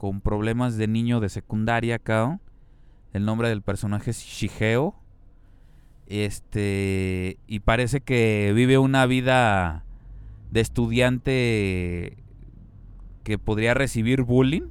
[0.04, 2.42] con problemas de niño de secundaria acá.
[3.14, 4.96] El nombre del personaje es Shigeo.
[6.08, 9.86] Este, y parece que vive una vida
[10.52, 12.18] de estudiante
[13.24, 14.64] que podría recibir bullying,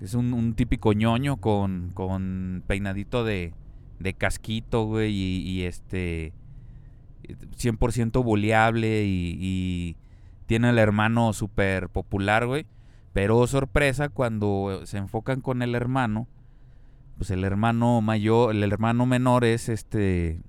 [0.00, 3.54] que es un, típico ñoño con, con peinadito de,
[4.00, 6.32] de casquito, güey, y, y este
[7.56, 9.96] 100% bulleable y, y
[10.46, 12.66] tiene el hermano súper popular, güey.
[13.20, 16.28] Pero sorpresa, cuando se enfocan con el hermano,
[17.16, 20.40] pues el hermano mayor, el hermano menor es este,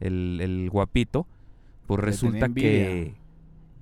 [0.00, 1.26] el, el guapito,
[1.86, 3.14] pues Le resulta que,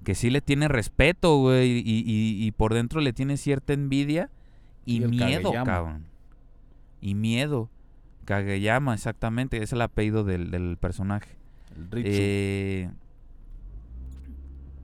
[0.02, 4.28] que sí le tiene respeto, güey, y, y- y por dentro le tiene cierta envidia
[4.84, 5.64] y miedo, Kageyama.
[5.64, 6.06] cabrón.
[7.00, 7.70] Y miedo.
[8.24, 11.30] Kageyama, exactamente, es el apellido del, del personaje.
[11.76, 12.10] El Ritsu.
[12.12, 12.90] Eh,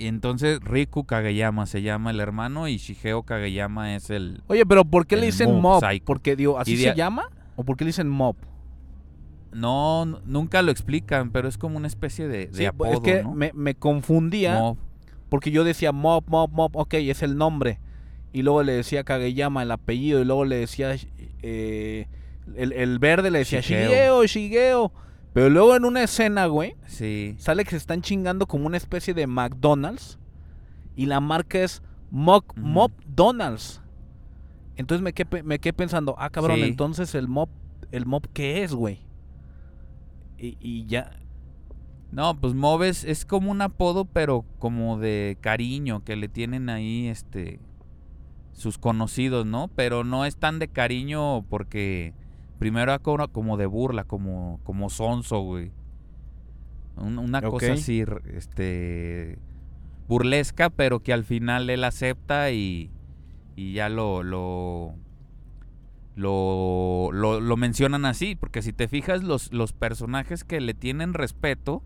[0.01, 4.43] y entonces Riku Kageyama se llama el hermano y Shigeo Kageyama es el...
[4.49, 5.81] Oye, pero ¿por qué le dicen Mob?
[5.85, 6.05] Psycho.
[6.07, 7.29] Porque digo, ¿así se llama?
[7.57, 8.37] ¿O por qué le dicen mob?
[9.53, 13.23] No, nunca lo explican, pero es como una especie de, de Sí, apodo, es que
[13.23, 13.35] ¿no?
[13.35, 14.79] me, me confundía Mob.
[15.29, 17.81] porque yo decía mob, mob, mob, ok, es el nombre.
[18.33, 20.95] Y luego le decía Kageyama el apellido y luego le decía
[21.43, 22.07] eh,
[22.55, 23.91] el, el verde le decía Shigeo.
[23.91, 24.93] Shigeo, Shigeo.
[25.33, 27.35] Pero luego en una escena, güey, Sí.
[27.39, 30.19] sale que se están chingando como una especie de McDonald's
[30.97, 31.83] y la marca es.
[32.11, 32.45] Mob
[33.07, 33.81] Donald's.
[34.77, 36.63] Entonces me quedé, me quedé pensando, ah, cabrón, Sí.
[36.65, 37.49] entonces el Mob,
[37.93, 39.01] el Mob, ¿qué es, güey?
[40.39, 41.13] Y, y ya,
[42.11, 46.69] No, pues Mob es, es como un apodo, pero como de cariño que le tienen
[46.69, 47.61] ahí, este,
[48.53, 49.69] sus conocidos, ¿no?
[49.77, 52.13] Pero no es tan de cariño porque
[52.61, 55.73] primero era como, como de burla, como, como sonso, güey.
[56.97, 59.39] Un- una cosa así, este,
[60.07, 62.91] burlesca, pero que al final él acepta y,
[63.57, 64.95] y ya lo, lo,
[66.17, 71.15] lo, lo, lo mencionan así, porque si te fijas, los, los personajes que le tienen
[71.15, 71.83] respeto,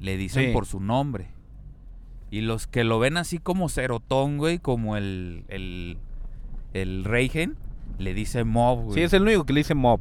[0.00, 0.52] le dicen Sí.
[0.52, 1.28] por su nombre.
[2.30, 5.98] Y los que lo ven así como Cerotón, güey, como el, el,
[6.72, 7.56] el Reigen,
[7.98, 8.94] le dice Mob, güey.
[8.94, 10.00] sí, es el único que le dice Mob.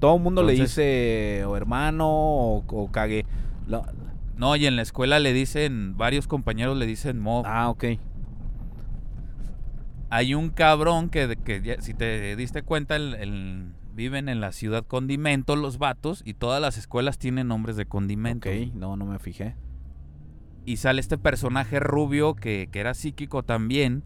[0.00, 2.90] Todo el mundo le dice o hermano o, o.
[3.66, 3.84] Lo-
[4.36, 7.44] No, y en la escuela le dicen, varios compañeros le dicen Mob.
[7.46, 7.84] ah, ok.
[10.08, 14.52] hay un cabrón que, que ya- si te diste cuenta, el- el- viven en la
[14.52, 18.48] ciudad Condimento los vatos y todas las escuelas tienen nombres de condimento.
[18.50, 19.56] Ok, no, no me fijé.
[20.66, 24.02] Y sale este personaje rubio que, que era psíquico también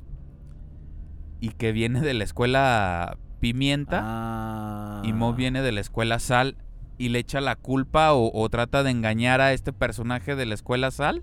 [1.40, 5.02] y que viene de la escuela Pimienta Ah.
[5.04, 6.56] y Mob viene de la escuela Sal
[6.98, 10.54] y le echa la culpa o, o trata de engañar a este personaje de la
[10.54, 11.22] escuela Sal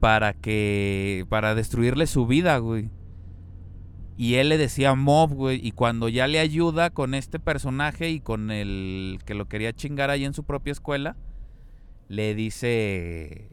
[0.00, 2.90] para que para destruirle su vida, güey.
[4.18, 8.20] Y él le decía Mob, güey, y cuando ya le ayuda con este personaje y
[8.20, 11.16] con el que lo quería chingar ahí en su propia escuela,
[12.08, 13.50] le dice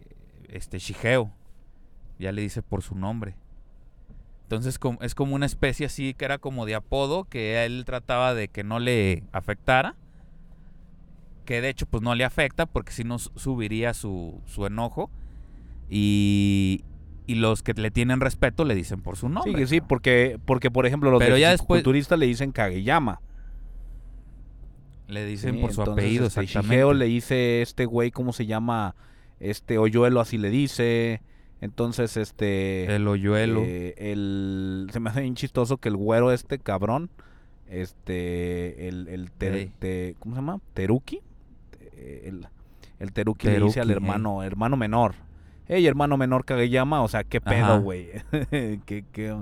[0.47, 1.33] este Shigeo.
[2.17, 3.35] Ya le dice por su nombre.
[4.55, 8.47] Entonces es como una especie así que era como de apodo que él trataba de
[8.47, 9.95] que no le afectara.
[11.45, 15.09] Que de hecho pues no le afecta porque si no su- subiría su, su enojo.
[15.89, 16.83] Y,
[17.27, 19.65] y los que le tienen respeto le dicen por su nombre.
[19.65, 19.87] sí, sí, ¿no?
[19.87, 21.83] porque, porque por ejemplo los Pero de ya después-
[22.17, 23.19] le dicen Kageyama.
[25.07, 26.75] Le dicen Sí, por su apellido, este, exactamente.
[26.75, 28.95] Shigeo le dice este güey, ¿cómo se llama?
[29.39, 31.21] Este Oyuelo así le dice.
[31.63, 32.93] Entonces, este...
[32.93, 33.61] El hoyuelo.
[33.63, 37.09] eh, el, se me hace bien chistoso que el güero este cabrón,
[37.69, 39.71] este, el, el ter- Ey.
[39.79, 40.59] te- ¿cómo se llama?
[40.73, 41.21] Teruki.
[41.93, 42.47] Eh, El,
[42.99, 45.15] el Teruki, le dice al hermano, hermano menor.
[45.67, 48.09] Ey, hermano menor Kageyama, o sea, qué pedo, güey.
[48.85, 49.41] ¿Qué, qué-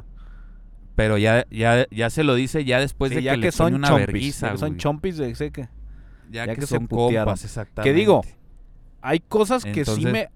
[0.96, 3.52] Pero ya, ya, ya se lo dice ya después Sí, de ya que, que, le
[3.52, 5.62] son una chompis, verguiza, ya que son chompis de sé que
[6.30, 7.90] ya, ya que, que se son compas, exactamente.
[7.90, 8.22] Que digo,
[9.02, 10.30] hay cosas que sí me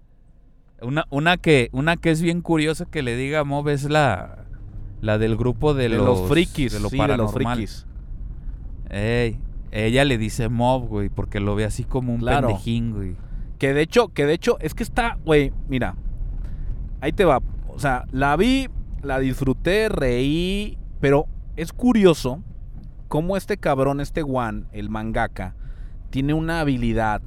[0.81, 4.45] Una, una, que, una que es bien curiosa que le diga a Mob es la,
[5.01, 7.55] la del grupo de, de, los, los, frikis, de lo sí, de los paranormal.
[7.57, 7.88] frikis.
[8.89, 9.39] Ey,
[9.71, 12.47] ella le dice Mob, güey, porque lo ve así como un Claro.
[12.47, 13.15] pendejín, güey.
[13.57, 15.95] Que de hecho, que de hecho, es que está, güey, mira.
[17.01, 17.41] Ahí te va.
[17.69, 18.67] O sea, la vi,
[19.01, 22.41] la disfruté, reí, pero es curioso
[23.07, 25.55] cómo este cabrón, este Juan, el mangaka,
[26.09, 27.21] tiene una habilidad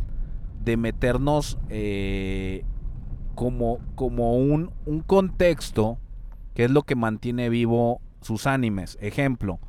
[0.65, 2.65] de meternos eh,
[3.39, 5.97] como, como un, un contexto
[6.55, 8.99] que es lo que mantiene vivo sus animes.
[9.01, 9.61] Ejemplo,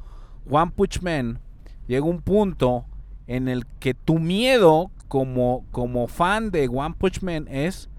[0.49, 1.39] One Punch Man
[1.87, 2.85] llega un punto
[3.27, 7.91] en el que tu miedo como, como fan de One Punch Man es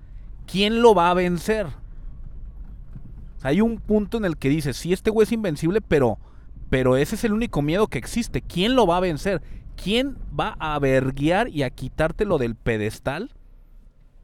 [0.44, 1.68] quién lo va a vencer.
[3.42, 6.18] Hay un punto en el que dices, sí, este güey es invencible, pero,
[6.68, 8.42] pero ese es el único miedo que existe.
[8.42, 9.40] ¿Quién lo va a vencer?
[9.80, 13.30] ¿Quién va a verguiar y a quitártelo del pedestal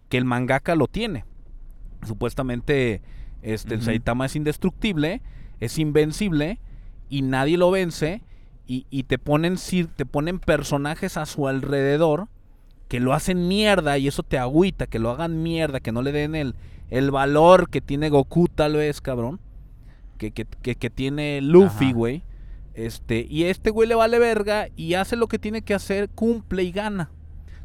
[0.08, 1.24] que el mangaka lo tiene?
[2.04, 3.02] Supuestamente
[3.42, 3.82] este, el.
[3.82, 5.22] Saitama es indestructible,
[5.60, 6.58] es invencible
[7.08, 8.22] y nadie lo vence
[8.66, 9.56] y, y te ponen
[9.96, 12.28] te ponen personajes a su alrededor
[12.88, 16.12] que lo hacen mierda y eso te agüita, que lo hagan mierda, que no le
[16.12, 16.54] den el,
[16.90, 19.40] el valor que tiene Goku tal vez, cabrón.
[20.18, 22.22] Que, que, que, que tiene Luffy, güey.
[22.74, 26.62] Este, y este güey le vale verga y hace lo que tiene que hacer, cumple
[26.62, 27.10] y gana.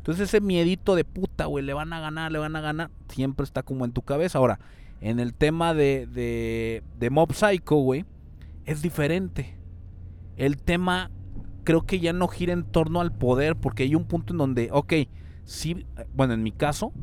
[0.01, 3.43] Entonces ese miedito de puta, güey, le van a ganar, le van a ganar, siempre
[3.43, 4.39] está como en tu cabeza.
[4.39, 4.59] Ahora,
[4.99, 8.05] en el tema de, de, de Mob Psycho, güey,
[8.65, 9.59] es diferente.
[10.37, 11.11] El tema
[11.63, 14.69] creo que ya no gira en torno al poder, porque hay un punto en donde,
[14.71, 14.93] ok,
[15.43, 15.85] sí,
[16.15, 16.93] bueno, en mi caso,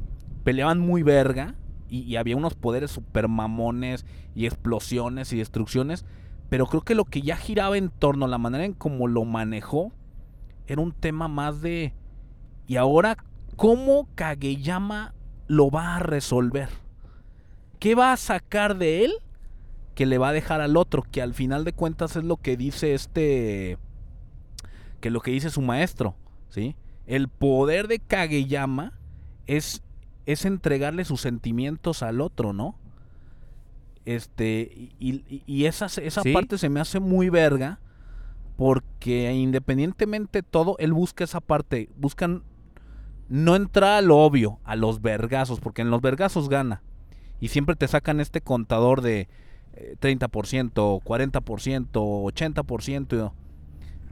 [0.42, 1.54] peleaban muy verga
[1.88, 6.04] y, y había unos poderes super mamones y explosiones y destrucciones,
[6.48, 9.24] pero creo que lo que ya giraba en torno a la manera en cómo lo
[9.24, 9.92] manejó
[10.66, 11.94] era un tema más de,
[12.68, 13.16] y ahora,
[13.56, 15.14] ¿cómo Kageyama
[15.48, 16.68] lo va a resolver?
[17.80, 19.12] ¿Qué va a sacar de él
[19.96, 21.02] que le va a dejar al otro?
[21.02, 23.78] Que al final de cuentas es lo que dice este
[25.00, 26.14] que lo que dice su maestro,
[26.48, 26.74] ¿sí?
[27.06, 28.98] El poder de Kageyama
[29.46, 29.82] es,
[30.26, 32.76] es entregarle sus sentimientos al otro, ¿no?
[34.04, 36.32] Este, y, y- y esa, esa Sí.
[36.32, 37.78] parte se me hace muy verga,
[38.56, 42.42] porque independientemente de todo, él busca esa parte, buscan
[43.28, 46.82] no entrar a lo obvio, a los vergazos, porque en los vergazos gana.
[47.40, 49.28] Y siempre te sacan este contador de
[49.74, 53.32] eh, 30%, 40%, 80%,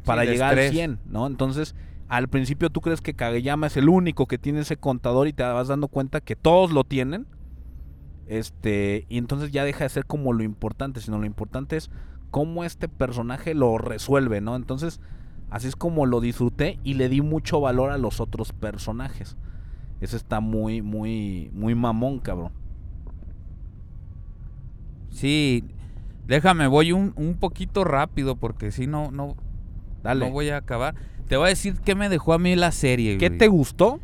[0.05, 0.73] para llegar al estrés.
[0.73, 1.27] 100, ¿no?
[1.27, 1.75] Entonces,
[2.09, 5.43] al principio tú crees que Kageyama es el único que tiene ese contador y te
[5.43, 7.27] vas dando cuenta que todos lo tienen.
[8.29, 11.91] Este, y entonces ya deja de ser como lo importante, sino lo importante es
[12.31, 14.57] cómo este personaje lo resuelve, ¿no?
[14.57, 15.01] Entonces,
[15.51, 19.37] así es como lo disfruté y le di mucho valor a los otros personajes.
[20.01, 22.53] Ese está muy, muy, muy mamón, cabrón.
[25.11, 25.65] Sí,
[26.27, 29.37] déjame, voy un, un poquito rápido porque si no, no,
[30.03, 30.27] Dale.
[30.27, 30.95] no voy a acabar.
[31.29, 33.39] Te voy a decir qué me dejó a mí la serie, ¿Qué güey.
[33.39, 34.01] te gustó?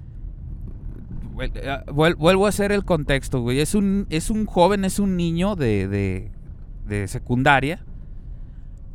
[1.41, 3.61] Eh, vuel- Vuelvo a hacer el contexto, güey.
[3.61, 6.31] Es un, es un joven, es un niño de, de,
[6.87, 7.85] de secundaria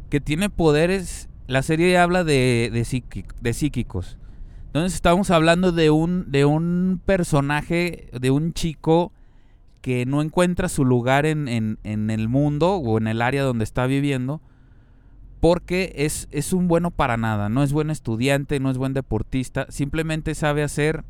[0.10, 1.30] que tiene poderes.
[1.48, 4.18] La serie habla de, de, psíqui- de psíquicos.
[4.68, 9.12] Entonces estamos hablando de un, de un personaje, de un chico
[9.82, 13.64] que no encuentra su lugar en, en- en el mundo o en el área donde
[13.64, 14.42] está viviendo
[15.40, 19.68] porque es, es un bueno para nada, no es buen estudiante, no es buen deportista,
[19.70, 21.04] simplemente sabe hacer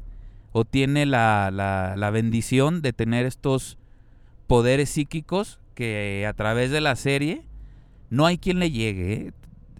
[0.51, 3.77] o tiene la, la- la bendición de tener estos
[4.45, 7.43] poderes psíquicos que a través de la serie
[8.09, 9.13] no hay quien le llegue.
[9.13, 9.31] ¿eh?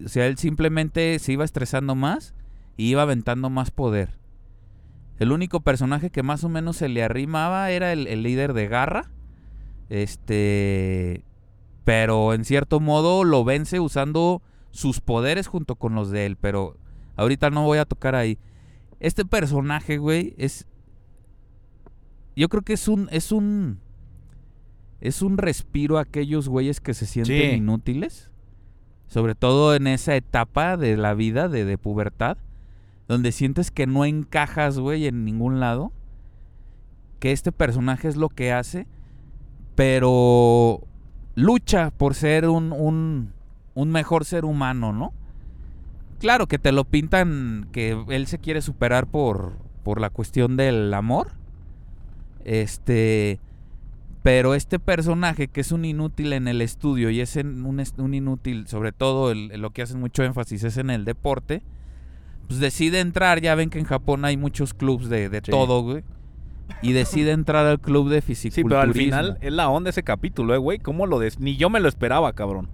[0.04, 2.34] O sea, él simplemente se iba estresando más
[2.76, 4.16] y iba aventando más poder.
[5.18, 8.68] El único personaje que más o menos se le arrimaba era el, el líder de
[8.68, 9.10] Garra.
[9.88, 11.24] Este.
[11.84, 16.36] Pero en cierto modo lo vence usando sus poderes junto con los de él.
[16.36, 16.76] Pero
[17.16, 18.38] ahorita no voy a tocar ahí.
[19.00, 20.66] Este personaje, güey, es.
[22.36, 23.08] Yo creo que es un.
[23.10, 23.80] Es un.
[25.00, 27.56] Es un respiro a aquellos güeyes que se sienten Sí.
[27.56, 28.27] inútiles.
[29.08, 32.36] Sobre todo en esa etapa de la vida, de, de pubertad.
[33.08, 35.92] Donde sientes que no encajas, güey, en ningún lado.
[37.18, 38.86] Que este personaje es lo que hace.
[39.74, 40.82] Pero
[41.34, 43.32] lucha por ser un, un,
[43.74, 45.12] un mejor ser humano, ¿no?
[46.18, 49.52] Claro que te lo pintan que él se quiere superar por,
[49.84, 51.32] por la cuestión del amor.
[52.44, 53.38] Este.
[54.30, 58.12] Pero este personaje que es un inútil en el estudio y es en un, un
[58.12, 61.62] inútil, sobre todo el- lo que hacen mucho énfasis es en el deporte,
[62.46, 63.40] pues decide entrar.
[63.40, 65.50] Ya ven que en Japón hay muchos clubs de, de Sí.
[65.50, 66.04] todo, güey.
[66.82, 68.68] Y decide entrar al club de Sí, fisiculturismo.
[68.68, 70.78] pero al final es la onda ese capítulo, eh, güey.
[70.78, 71.40] ¿Cómo lo des...
[71.40, 72.68] Ni yo me lo esperaba, cabrón.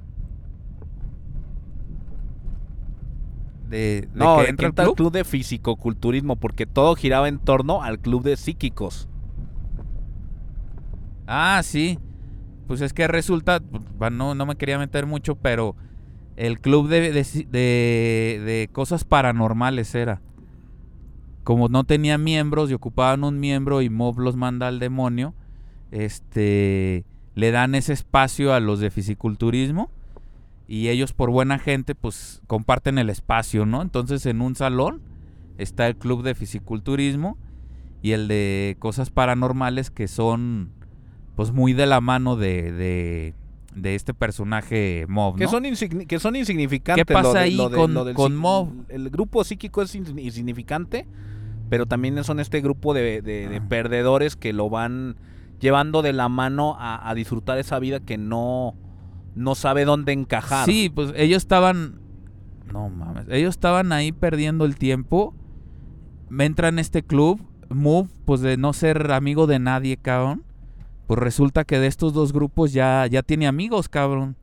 [3.69, 4.97] de, de No, que entra al club.
[4.97, 9.09] club de fisicoculturismo, porque todo giraba en torno al club de psíquicos.
[11.27, 11.99] Ah, sí.
[12.67, 13.61] Pues es que resulta,
[14.13, 15.77] no, no me quería meter mucho, pero
[16.37, 20.23] el club de, de, de- de cosas paranormales era.
[21.43, 25.35] Como no tenía miembros y ocupaban un miembro y Mob los manda al demonio,
[25.91, 29.91] este, le dan ese espacio a los de fisiculturismo
[30.67, 33.83] y ellos por buena gente pues comparten el espacio, ¿no?
[33.83, 35.03] Entonces en un salón
[35.59, 37.37] está el club de fisiculturismo
[38.03, 40.71] y el de cosas paranormales que son
[41.37, 43.35] pues muy de la mano de, de,
[43.75, 45.51] de este personaje Mob, Que, ¿no?
[45.51, 47.05] son insigni- que son insignificantes.
[47.05, 48.68] ¿Qué pasa lo de- ahí lo de- con- lo con Mob?
[48.88, 51.07] El grupo psíquico es ins- insignificante,
[51.68, 53.64] pero también son este grupo de, de- de Ah.
[53.68, 55.16] perdedores que lo van
[55.61, 58.75] llevando de la mano a, a disfrutar esa vida que no,
[59.35, 60.66] no sabe dónde encajar.
[60.66, 62.01] Sí, pues ellos estaban.
[62.73, 63.27] No mames.
[63.31, 65.35] Ellos estaban ahí perdiendo el tiempo.
[66.29, 67.40] Me entra en este club.
[67.70, 70.42] Move, pues de no ser amigo de nadie, cabrón.
[71.07, 74.37] Pues resulta que de estos dos grupos ya, ya tiene amigos, cabrón.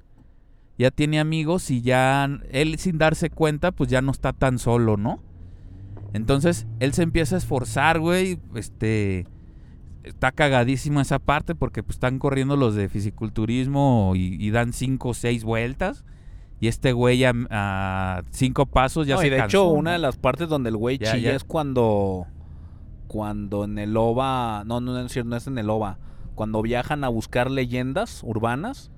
[0.77, 4.97] Ya tiene amigos y ya él sin darse cuenta, pues ya no está tan solo,
[4.97, 5.19] ¿no?
[6.13, 8.39] Entonces él se empieza a esforzar, güey.
[8.55, 9.27] Este.
[10.03, 15.09] Está cagadísimo esa parte porque pues, están corriendo los de fisiculturismo y, y dan cinco
[15.09, 16.03] o seis vueltas.
[16.59, 19.71] Y este güey a, a cinco pasos ya No, se y de cansó, hecho, ¿no?
[19.73, 21.35] una de las partes donde el güey Ya, chilla ya.
[21.35, 22.25] es cuando.
[23.07, 24.63] Cuando en el OVA.
[24.65, 25.97] No, no, no es cierto, no es en el OVA.
[26.35, 28.91] Cuando viajan a buscar leyendas urbanas.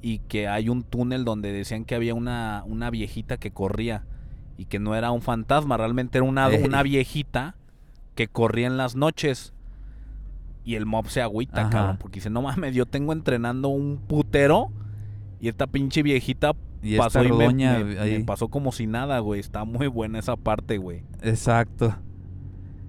[0.00, 4.04] Y que hay un túnel donde decían que había una, una viejita que corría.
[4.56, 6.62] Y que no era un fantasma, realmente era una, Ey.
[6.62, 7.56] una viejita
[8.14, 9.52] que corría en las noches.
[10.64, 11.70] Y el mob se agüita, Ajá.
[11.70, 11.96] cabrón.
[11.98, 14.70] Porque dice, no mames, yo tengo entrenando un putero.
[15.40, 19.40] Y esta pinche viejita Y pasó esta y me, pasó como si nada, güey.
[19.40, 21.02] Está muy buena esa parte, güey.
[21.22, 21.96] Exacto.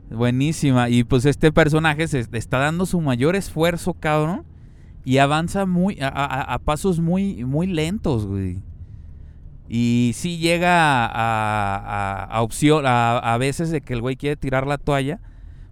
[0.09, 0.89] Buenísima.
[0.89, 4.43] Y pues este personaje se está dando su mayor esfuerzo, cabrón.
[5.03, 8.61] Y avanza muy a, a- a pasos muy, muy lentos, güey.
[9.67, 14.77] Y sí llega a, a, opción, a, veces de que el güey quiere tirar la
[14.77, 15.19] toalla.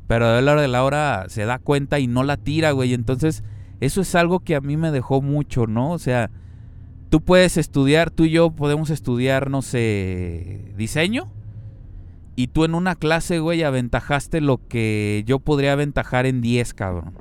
[0.07, 2.93] Pero a la hora de la hora se da cuenta y no la tira, güey.
[2.93, 3.43] Entonces,
[3.79, 5.91] eso es algo que a mí me dejó mucho, ¿no?
[5.91, 6.29] O sea,
[7.09, 11.31] tú puedes estudiar, tú y yo podemos estudiar, no sé, diseño.
[12.36, 17.13] Y tú en una clase, güey, aventajaste lo que yo podría aventajar en 10, cabrón.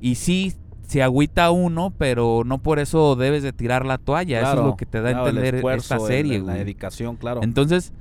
[0.00, 0.54] Y sí,
[0.86, 4.40] se agüita uno, pero no por eso debes de tirar la toalla.
[4.40, 6.58] eso es lo que te da a claro, entender esfuerzo, esta el- serie, La güey.
[6.58, 7.42] dedicación, claro.
[7.42, 7.92] Entonces,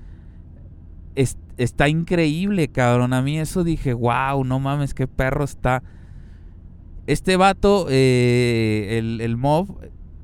[1.15, 3.11] es- está increíble, cabrón.
[3.13, 5.83] A mí eso dije, wow, no mames, qué perro está.
[7.07, 9.77] Este vato, eh, el, el mob,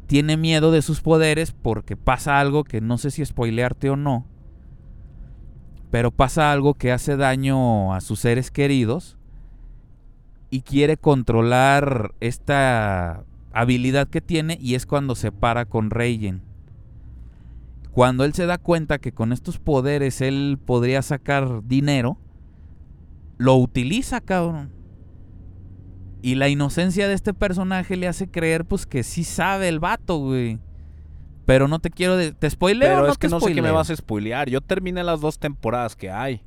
[0.08, 4.26] tiene miedo de sus poderes porque pasa algo que no sé si spoilearte o no.
[5.92, 9.18] Pero pasa algo que hace daño a sus seres queridos
[10.50, 13.24] y quiere controlar esta
[13.54, 16.42] habilidad que tiene y es cuando se para con Raiden.
[17.92, 22.18] Cuando él se da cuenta que con estos poderes él podría sacar dinero,
[23.38, 24.72] lo utiliza, cabrón.
[26.22, 30.20] Y la inocencia de este personaje le hace creer, pues, que sí sabe el vato,
[30.20, 30.60] güey.
[31.46, 32.16] Pero no te quiero...
[32.18, 32.32] De...
[32.32, 34.50] ¿Te spoileo Pero o no es que te no sé qué me vas a spoilear.
[34.50, 36.42] Yo terminé las dos temporadas que hay.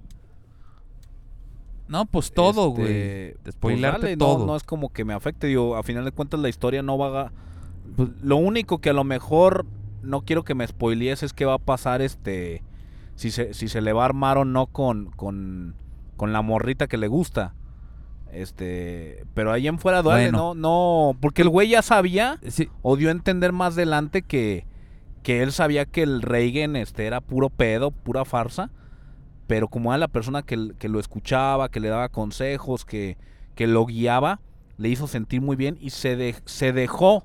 [1.88, 3.52] No, pues todo, Este, güey.
[3.60, 4.46] Pues dale, no- todo.
[4.46, 5.46] No, es como que me afecte.
[5.48, 7.32] Digo, a final de cuentas la historia no va a...
[7.96, 9.66] pues, lo único que a lo mejor
[10.02, 12.62] no quiero que me spoilees es qué va a pasar este...
[13.16, 15.74] Si se, si se le va a armar o no con, con,
[16.16, 17.54] con la morrita que le gusta.
[18.32, 19.24] Este...
[19.34, 20.54] Pero ahí en fuera duele, Bueno.
[20.54, 21.16] no, no...
[21.20, 24.66] Porque el güey ya sabía Sí, o dio a entender más adelante que,
[25.24, 28.70] que él sabía que el Reagan este, era puro pedo, pura farsa,
[29.48, 33.16] pero como era la persona que, que lo escuchaba, que le daba consejos, que,
[33.56, 34.40] que lo guiaba,
[34.76, 37.24] le hizo sentir muy bien y se, de- se dejó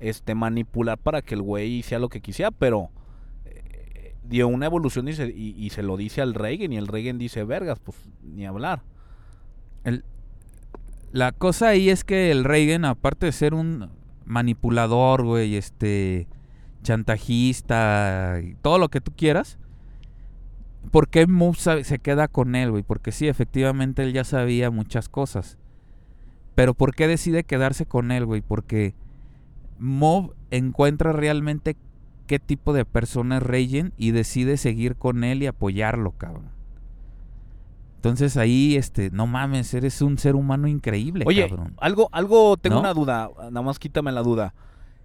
[0.00, 2.90] este, manipular para que el güey hiciera lo que quisiera, pero
[3.44, 6.86] eh, dio una evolución y se, y- y se lo dice al Reagan y el
[6.88, 8.82] Reagan dice, vergas, pues ni hablar.
[9.84, 10.04] el-
[11.12, 13.90] la cosa ahí es que el Reagan, aparte de ser un
[14.24, 16.26] manipulador, güey, este,
[16.82, 19.58] chantajista, y todo lo que tú quieras,
[20.90, 22.82] ¿por qué Moove sabe- se queda con él, güey?
[22.82, 25.58] Porque sí, efectivamente él ya sabía muchas cosas.
[26.54, 28.42] Pero ¿por qué decide quedarse con él, güey?
[28.42, 28.94] Porque
[29.78, 31.76] Mob encuentra realmente
[32.26, 36.50] qué tipo de persona es Reagan y decide seguir con él y apoyarlo, cabrón.
[37.96, 41.74] Entonces ahí, este, no mames, eres un ser humano increíble, Oye, cabrón.
[41.78, 42.80] algo, algo, tengo ¿No?
[42.80, 44.54] una duda, nada más quítame la duda.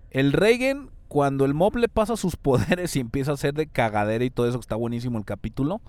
[0.10, 4.24] El Reagan, cuando el mob le pasa sus poderes y empieza a hacer de cagadera
[4.24, 5.82] y todo eso, que está buenísimo el capítulo,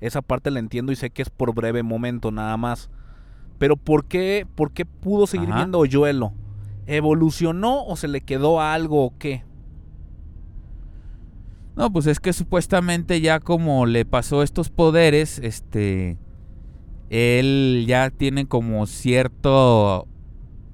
[0.00, 2.90] esa parte la entiendo y sé que es por breve momento nada más.
[3.58, 5.58] Pero ¿por qué, por qué pudo seguir Ajá.
[5.58, 6.32] viendo Hoyuelo?
[6.86, 9.44] ¿Evolucionó o se le quedó algo o qué?
[11.74, 16.16] No, pues es que supuestamente ya como le pasó estos poderes, este,
[17.10, 20.06] él ya tiene como cierto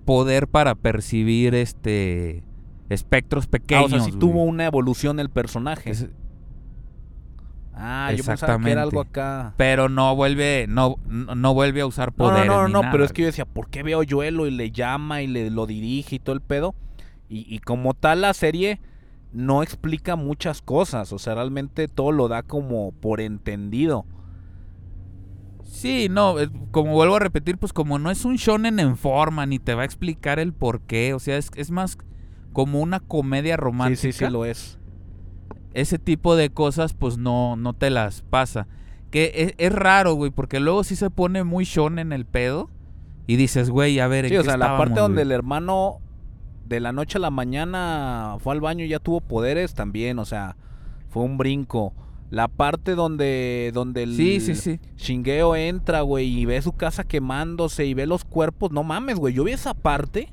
[0.05, 2.45] poder para percibir, este,
[2.89, 3.85] espectros Ah, pequeños.
[3.87, 4.21] o sea, sí güey.
[4.21, 5.91] tuvo una evolución el personaje.
[5.91, 6.09] Es-
[7.75, 9.55] ah, yo pensaba que era algo acá.
[9.57, 12.47] pero no vuelve, no, no no vuelve a usar No, poderes.
[12.49, 14.47] no, no, ni no, nada, pero es que yo decía, ¿por qué veo a Joelo
[14.47, 16.75] y le llama y le lo dirige y todo el pedo?
[17.29, 18.81] Y, y como tal la serie
[19.33, 24.05] no explica muchas cosas, o sea, realmente todo lo da como por entendido.
[25.65, 29.47] Sí, no, eh, como vuelvo a repetir, pues como no es un shonen en forma,
[29.47, 31.97] ni te va a explicar el por qué, o sea, es, es más
[32.53, 34.01] como una comedia romántica.
[34.01, 34.79] Sí, sí, sí lo es.
[35.75, 38.67] ese tipo de cosas pues no, no te las pasa.
[39.11, 42.71] Que es, es raro, güey, porque luego sí se pone muy shonen el pedo
[43.27, 46.01] y dices, güey, a ver, ¿en Sí, o sea, la parte donde el hermano
[46.67, 50.25] de la noche a la mañana fue al baño y ya tuvo poderes también, o
[50.25, 50.57] sea,
[51.09, 51.95] fue un brinco.
[52.31, 54.81] La parte donde donde el Sí, sí, sí.
[54.97, 58.73] Shingeo entra, güey, y ve su casa quemándose y ve los cuerpos.
[58.73, 59.35] No mames, güey.
[59.35, 60.33] Yo vi esa parte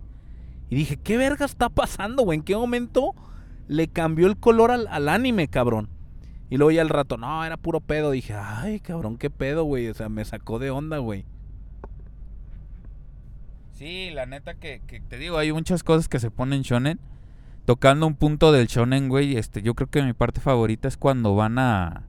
[0.69, 2.39] y dije, ¿qué verga está pasando, güey?
[2.39, 3.13] ¿En qué momento
[3.67, 5.89] le cambió el color al, al anime, cabrón?
[6.49, 8.11] Y luego ya al rato, no, era puro pedo.
[8.11, 9.87] Dije, ay, cabrón, qué pedo, güey.
[9.87, 11.25] O sea, me sacó de onda, güey.
[13.73, 16.99] Sí, la neta que, que te digo, hay muchas cosas que se ponen shonen.
[17.65, 21.35] Tocando un punto del shonen, güey, este, yo creo que mi parte favorita es cuando
[21.35, 22.03] van a,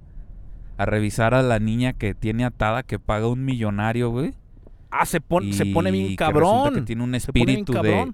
[0.78, 4.32] a revisar a la niña que tiene atada, que paga un millonario, güey.
[4.90, 6.74] Ah, se, pon- se y pone bien que resulta cabrón.
[6.74, 8.12] Que tiene un Se pone bien espíritu de...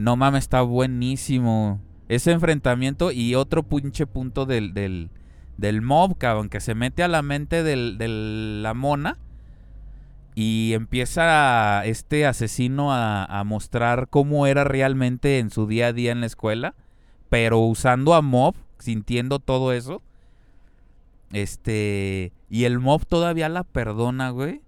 [0.00, 1.78] No mames, está buenísimo.
[2.08, 5.10] Ese enfrentamiento y otro pinche punto del, del,
[5.58, 9.18] del mob, cabrón, que se mete a la mente de la mona
[10.34, 16.12] y empieza este asesino a, a mostrar cómo era realmente en su día a día
[16.12, 16.74] en la escuela,
[17.28, 20.00] pero usando a mob, sintiendo todo eso.
[21.30, 24.62] Este, y el mob todavía la perdona, güey.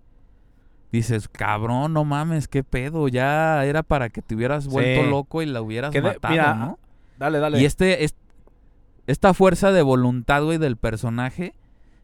[0.93, 5.11] Dices, cabrón, no mames, qué pedo, ya era para que te hubieras vuelto Sí.
[5.11, 6.79] loco y la hubieras de- matado, mira, ¿no?
[7.19, 7.61] Dale, dale.
[7.61, 8.15] Y este, es-
[9.07, 11.55] esta fuerza de voluntad, güey, del personaje,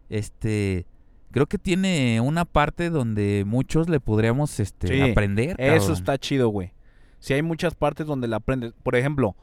[0.09, 0.87] este,
[1.31, 5.57] creo que tiene una parte donde muchos le podríamos, este, Sí, aprender.
[5.61, 6.73] Eso está chido, güey.
[7.19, 8.73] Si hay muchas partes donde la aprendes.
[8.83, 9.37] Por ejemplo,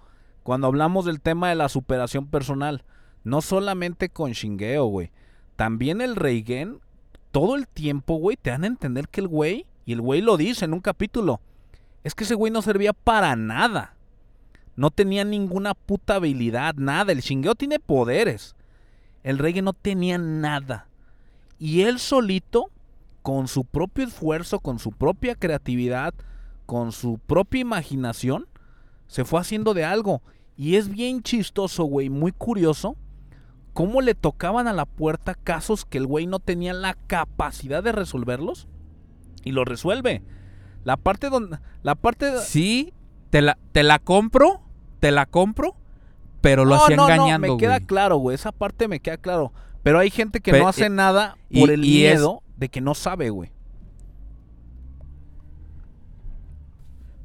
[0.43, 2.83] cuando hablamos del tema de la superación personal,
[3.23, 5.11] no solamente con Shingeo, güey.
[5.55, 6.79] También el Reigen,
[7.35, 10.37] todo el tiempo, güey, te dan a entender que el güey, y el güey lo
[10.37, 11.41] dice en un capítulo,
[12.05, 13.97] es que ese güey no servía para nada.
[14.77, 17.11] No tenía ninguna puta habilidad, nada.
[17.11, 18.55] El Shingeo tiene poderes.
[19.21, 20.87] El Reigen no tenía nada.
[21.59, 22.71] Y él solito,
[23.21, 26.13] con su propio esfuerzo, con su propia creatividad,
[26.65, 28.47] con su propia imaginación,
[29.07, 30.21] se fue haciendo de algo.
[30.55, 32.95] Y es bien chistoso, güey, muy curioso,
[33.75, 37.91] cómo le tocaban a la puerta casos que el güey no tenía la capacidad de
[37.91, 38.67] resolverlos
[39.43, 40.23] y lo resuelve.
[40.85, 42.93] La parte donde la parte Sí,
[43.29, 44.61] te la, te la compro,
[45.01, 45.75] te la compro,
[46.41, 47.85] pero lo no, hacía no, engañando, no, me queda güey.
[47.85, 49.51] claro, güey, esa parte me queda claro,
[49.83, 52.41] pero hay gente que Pe- no hace eh, nada y- por el y es- miedo
[52.55, 53.51] de que no sabe, güey.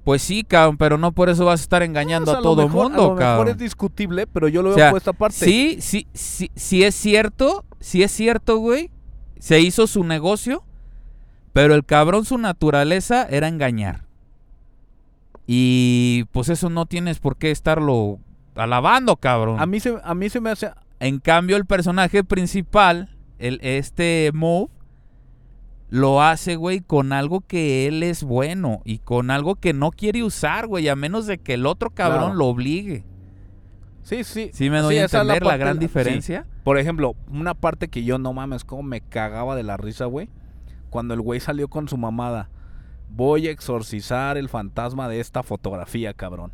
[0.04, 2.64] Pues sí, cabrón, pero no por eso vas a estar engañando O sea, a todo
[2.66, 3.48] mejor, mundo, a lo mejor cabrón.
[3.48, 5.36] es discutible, pero yo lo O veo por esta parte.
[5.36, 8.90] Sí, sí, sí, sí es cierto, sí es cierto, güey.
[9.38, 10.64] Se hizo su negocio,
[11.52, 14.04] pero el cabrón su naturaleza era engañar.
[15.46, 18.18] Y pues eso no tienes por qué estarlo
[18.54, 19.60] alabando, cabrón.
[19.60, 20.70] A mí se a mí se me hace
[21.00, 24.70] En cambio, el personaje principal, el, este Move,
[25.90, 30.22] lo hace, güey, con algo que él es bueno y con algo que no quiere
[30.22, 32.34] usar, güey, a menos de que el otro cabrón Claro.
[32.34, 33.04] lo obligue.
[34.02, 34.50] Sí, sí.
[34.52, 35.80] ¿Sí me doy a esa es entender la, gran sí.
[35.80, 36.46] diferencia?
[36.64, 40.30] Por ejemplo, una parte que yo no mames, como me cagaba de la risa, güey.
[40.90, 42.50] Cuando el güey salió con su mamada.
[43.08, 46.52] Voy a exorcizar el fantasma de esta fotografía, cabrón.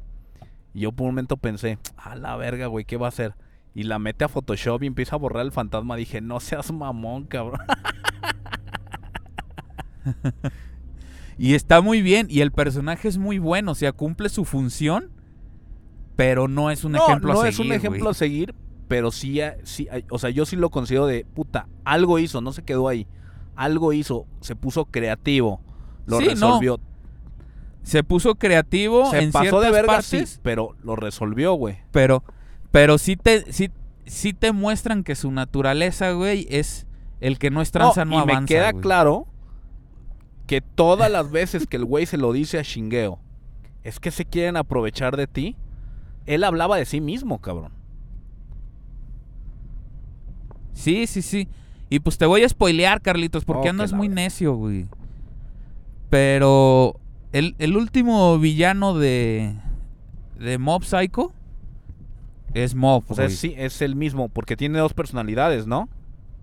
[0.73, 3.35] Y yo por un momento pensé, a la verga, güey, ¿qué va a hacer?
[3.75, 5.97] Y la mete a Photoshop y empieza a borrar el fantasma.
[5.97, 7.61] Dije, no seas mamón, cabrón.
[11.39, 15.11] Y está muy bien, y el personaje es muy bueno, o sea, cumple su función,
[16.17, 18.11] pero no es un no, ejemplo no a es un seguir, ejemplo güey.
[18.11, 18.55] a seguir,
[18.89, 22.41] pero sí, eh, sí, eh, o sea, yo sí lo considero de puta, algo hizo,
[22.41, 23.07] no se quedó ahí.
[23.55, 25.61] Algo hizo, se puso creativo,
[26.07, 26.31] lo Sí, no.
[26.31, 26.81] resolvió.
[27.83, 31.79] Se puso creativo Se en pasó de verga, partes, sí, pero lo resolvió, güey.
[31.91, 32.25] pero,
[32.71, 33.71] pero sí te, sí,
[34.07, 36.87] sí te muestran que su naturaleza, güey, es
[37.21, 38.83] el que no es tranza, no, y avanza, me queda güey.
[38.83, 39.27] claro
[40.47, 43.19] que todas las veces que el güey se lo dice a Shingeo,
[43.83, 45.57] es que se quieren aprovechar de ti.
[46.27, 47.73] Él hablaba de sí mismo, cabrón.
[50.73, 51.49] Sí, sí, sí.
[51.89, 54.87] Y pues te voy a spoilear, Carlitos, porque Oh, andas muy necio, güey.
[56.11, 56.97] Pero
[57.33, 59.55] el, el último villano de,
[60.39, 61.33] de Mob Psycho
[62.55, 63.37] es Mob, O sea, güey.
[63.37, 65.89] sí, es el mismo, porque tiene dos personalidades, ¿no?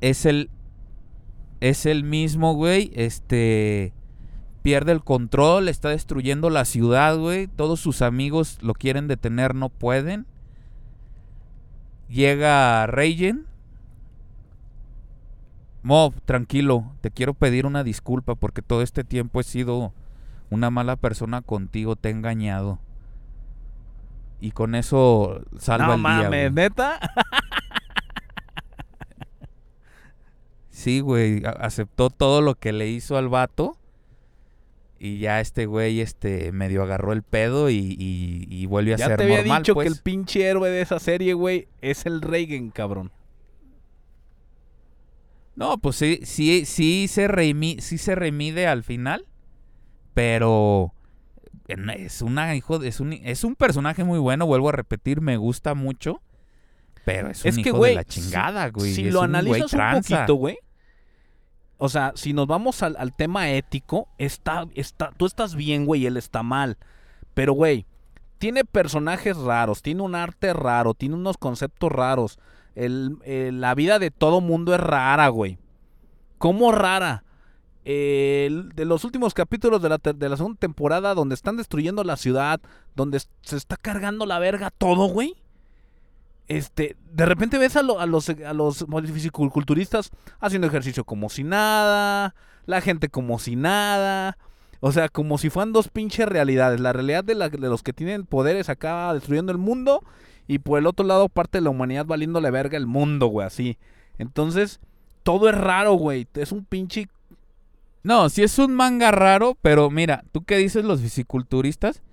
[0.02, 0.50] Es el
[1.64, 2.92] es el mismo, güey.
[2.94, 3.94] Este
[4.64, 7.48] pierde el control, está destruyendo la ciudad, güey.
[7.48, 10.26] Todos sus amigos lo quieren detener, no pueden.
[12.10, 13.46] Llega Reigen.
[15.84, 19.94] Mob, tranquilo, te quiero pedir una disculpa porque todo este tiempo he sido
[20.50, 22.80] una mala persona contigo, te he engañado.
[24.42, 26.10] Y con eso salva no el día.
[26.10, 26.52] mames, güey.
[26.52, 27.00] neta.
[30.74, 33.78] Sí, güey, aceptó todo lo que le hizo al vato.
[34.98, 39.06] Y ya este güey este medio agarró el pedo y, y, y vuelve a ya
[39.08, 39.86] ser te había normal, dicho pues.
[39.88, 43.12] que el pinche héroe de esa serie, güey, es el Reagan, cabrón.
[45.56, 49.28] No, pues sí, sí, sí se reimi- sí se remide al final.
[50.14, 50.94] Pero
[51.68, 55.38] es una hijo de- es un es un personaje muy bueno, vuelvo a repetir, me
[55.38, 56.22] gusta mucho.
[57.06, 58.94] Pero es un Es que, hijo de la si- chingada, güey.
[58.94, 60.58] Si es lo analizas un poquito, güey.
[61.86, 66.16] O sea, si nos vamos al, tema ético, está, está, tú estás bien, güey, él
[66.16, 66.78] está mal.
[67.34, 67.86] Pero, güey,
[68.38, 72.40] tiene personajes raros, tiene un arte raro, tiene unos conceptos raros.
[72.76, 75.58] Eh, la vida de todo mundo es rara, güey.
[76.38, 77.26] ¿Cómo rara?
[77.84, 82.62] De los últimos capítulos de la, de la segunda temporada, donde están destruyendo la ciudad,
[82.96, 85.36] donde se está cargando la verga todo, güey.
[86.48, 91.44] Este, de repente ves a, lo- a los a los fisiculturistas haciendo ejercicio como si
[91.44, 92.36] nada,
[92.66, 94.38] la gente como si nada,
[94.82, 97.94] o sea, como si fueran dos pinches realidades, la realidad de, la- de los que
[97.94, 100.04] tienen poderes acá destruyendo el mundo
[100.48, 103.78] y por el otro lado parte de la humanidad valiéndole verga el mundo, güey, así.
[104.18, 104.82] Entonces,
[105.24, 107.08] todo es raro, güey, es un pinche
[108.04, 112.04] No, sí es un manga raro, pero mira, tú qué dices los fisiculturistas,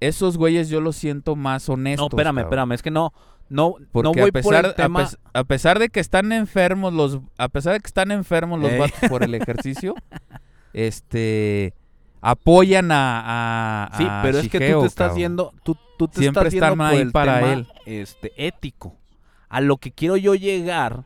[0.00, 2.02] esos güeyes yo los siento más honestos.
[2.04, 2.46] No, espérame, cabrón.
[2.48, 3.12] espérame, es que no
[3.48, 6.00] no Porque no voy a pesar, por el a tema pes- a, pesar de que
[6.00, 9.94] están enfermos los, a pesar de que están enfermos los vatos por el ejercicio,
[10.72, 11.74] este,
[12.20, 15.18] apoyan a, a Sí, a pero es que tú te estás cabrón.
[15.18, 17.66] yendo, tú, tú te Siempre estás yendo por ahí el para tema, él.
[17.86, 18.96] este, ético.
[19.48, 21.04] A lo que quiero yo llegar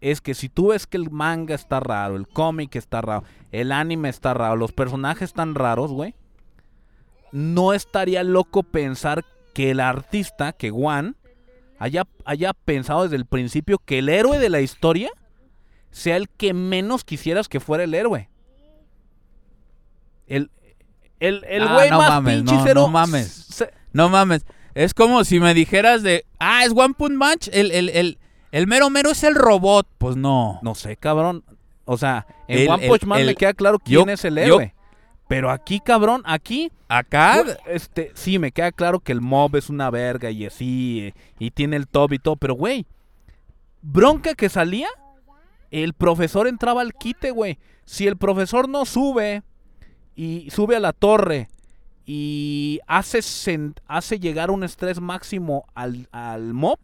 [0.00, 3.70] es que si tú ves que el manga está raro, el cómic está raro, el
[3.70, 6.14] anime está raro, los personajes están raros, güey,
[7.32, 11.16] no estaría loco pensar que el artista, que Juan,
[11.80, 15.10] haya, haya pensado desde el principio que el héroe de la historia
[15.90, 18.28] sea el que menos quisieras que fuera el héroe.
[20.26, 20.50] El,
[21.18, 23.26] el, el Ah, güey no más mames, pinche no, cero no mames.
[23.50, 27.72] se- No mames, es como si me dijeras de, ah, es One Punch Man, el,
[27.72, 28.18] el, el,
[28.52, 29.86] El mero mero es el robot.
[29.98, 30.60] Pues no.
[30.62, 31.44] No sé, cabrón.
[31.84, 34.40] O sea, en El- One Punch Man me queda claro quién yo- es el yo-
[34.42, 34.74] héroe.
[35.30, 37.44] Pero aquí, cabrón, aquí, Acá.
[37.44, 41.52] güey, este, sí, me queda claro que el mob es una verga y así, y
[41.52, 42.84] tiene el top y todo, pero, güey,
[43.80, 44.88] bronca que salía,
[45.70, 47.60] el profesor entraba al quite, güey.
[47.84, 49.44] Si el profesor no sube
[50.16, 51.46] y sube a la torre
[52.04, 53.20] y hace,
[53.86, 56.80] hace llegar un estrés máximo al, al mob,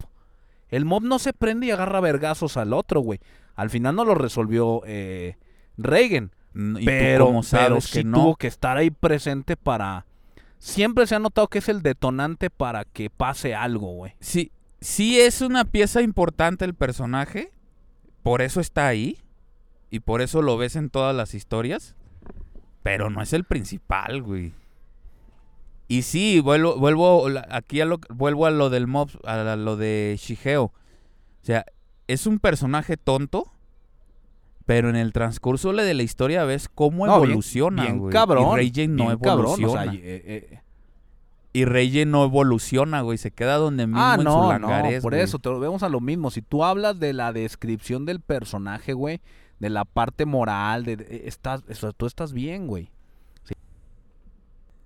[0.68, 3.18] el mob no se prende y agarra vergazos al otro, güey.
[3.56, 5.36] Al final no lo resolvió eh,
[5.76, 6.30] Reagan.
[6.56, 8.18] ¿Y pero, sabes pero que no?
[8.18, 10.06] tuvo que estar ahí presente para...
[10.58, 14.14] Siempre se ha notado que es el detonante para que pase algo, güey.
[14.20, 17.52] Sí, sí es una pieza importante el personaje.
[18.22, 19.18] Por eso está ahí.
[19.90, 21.94] Y por eso lo ves en todas las historias.
[22.82, 24.54] Pero no es el principal, güey.
[25.88, 30.16] Y sí, vuelvo, vuelvo aquí a lo, vuelvo a lo del mob, a lo de
[30.18, 30.64] Shigeo.
[30.64, 30.72] O
[31.42, 31.66] sea,
[32.08, 33.52] es un personaje tonto.
[34.66, 38.12] Pero en el transcurso de la historia ves cómo No, bien- evoluciona, bien güey.
[38.12, 39.94] cabrón, Y Rey Jane no bien cabrón, o sea, evoluciona.
[39.94, 40.60] y- eh, eh,
[41.52, 43.16] Y Rey no evoluciona, güey.
[43.16, 44.68] Se queda donde mismo Ah, en su no, no,
[45.00, 45.22] por güey.
[45.22, 46.30] eso, te lo vemos a lo mismo.
[46.30, 49.20] Si tú hablas de la descripción del personaje, güey,
[49.58, 52.90] de la parte moral, de, de- estás, eso, tú estás bien, güey.
[53.44, 53.54] Sí.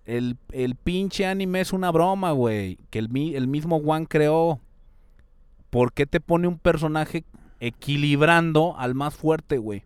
[0.04, 4.60] El, el pinche anime es una broma, güey, que el, el mismo Juan creó.
[5.70, 7.24] ¿Por qué te pone un personaje
[7.60, 9.84] equilibrando al más fuerte, güey?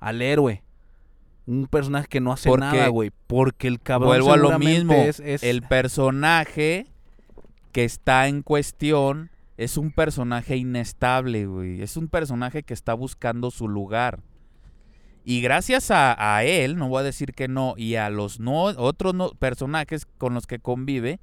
[0.00, 0.62] Al héroe.
[1.46, 3.12] Un personaje que no hace Porque- nada, güey.
[3.26, 4.94] Porque el cabrón Vuelvo a lo mismo.
[4.94, 6.86] es- es- El personaje
[7.72, 11.82] que está en cuestión es un personaje inestable, güey.
[11.82, 14.20] Es un personaje que está buscando su lugar.
[15.24, 18.62] Y gracias a, a él, no voy a decir que no, y a los no,
[18.64, 21.20] otros no- personajes con los que convive,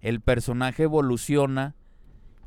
[0.00, 1.74] el personaje evoluciona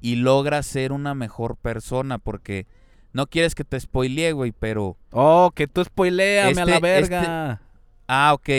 [0.01, 2.17] y logra ser una mejor persona.
[2.17, 2.67] Porque
[3.13, 7.61] no quieres que te spoilee, güey, pero Oh, que tú spoileame a la Este- verga.
[8.07, 8.49] Ah, ok.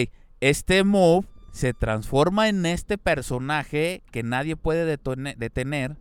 [0.41, 4.85] Este move se transforma en este personaje que nadie puede
[5.37, 5.97] detener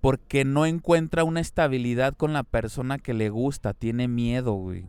[0.00, 3.74] porque no encuentra una estabilidad con la persona que le gusta.
[3.74, 4.86] Tiene miedo, güey.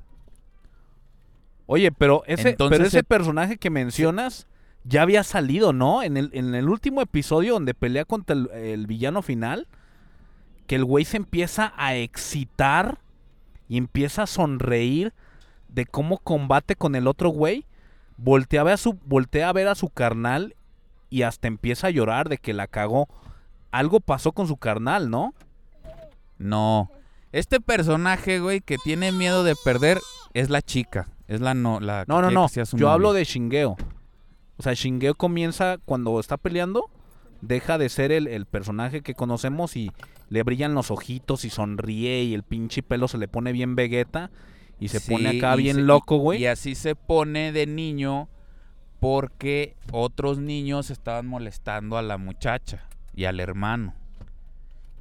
[1.65, 4.47] Oye, pero ese, Entonces pero ese se- personaje que mencionas
[4.87, 6.03] ya había salido, ¿no?
[6.03, 9.67] En el, en el último episodio donde pelea contra el, el villano final,
[10.65, 12.99] que el güey se empieza a excitar
[13.67, 15.13] y empieza a sonreír
[15.67, 17.65] de cómo combate con el otro güey.
[18.17, 20.55] Voltea a ver a su, voltea a, ver a su carnal
[21.09, 23.07] y hasta empieza a llorar de que la cagó.
[23.71, 25.33] Algo pasó con su carnal, ¿no?
[26.37, 26.89] No.
[27.31, 29.99] Este personaje, güey, que tiene miedo de perder
[30.33, 31.09] es la chica.
[31.27, 32.47] Es la no, la No, no, no.
[32.73, 33.75] Yo hablo de Shingeo.
[34.57, 36.89] O sea, Shingeo comienza cuando está peleando,
[37.41, 39.91] deja de ser el, el personaje que conocemos y
[40.29, 44.31] le brillan los ojitos y sonríe y el pinche pelo se le pone bien vegeta
[44.79, 46.41] y se pone acá bien se- loco, güey.
[46.41, 48.27] Y así se pone de niño
[48.99, 53.93] porque otros niños estaban molestando a la muchacha y al hermano.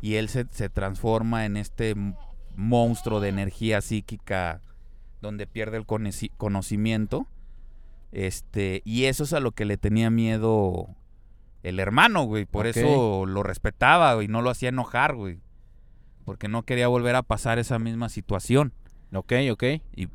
[0.03, 1.95] Y él se, se transforma en este
[2.55, 4.61] monstruo de energía psíquica
[5.23, 5.87] donde pierde el
[6.37, 7.27] conocimiento.
[8.17, 10.89] Este, y eso es a lo que le tenía miedo
[11.63, 12.47] el hermano, güey.
[12.47, 14.27] Por eso lo respetaba, güey.
[14.27, 15.39] No lo hacía enojar, güey.
[16.25, 18.73] Porque no quería volver a pasar esa misma situación.
[19.13, 19.65] Ok, ok.
[19.95, 20.09] Y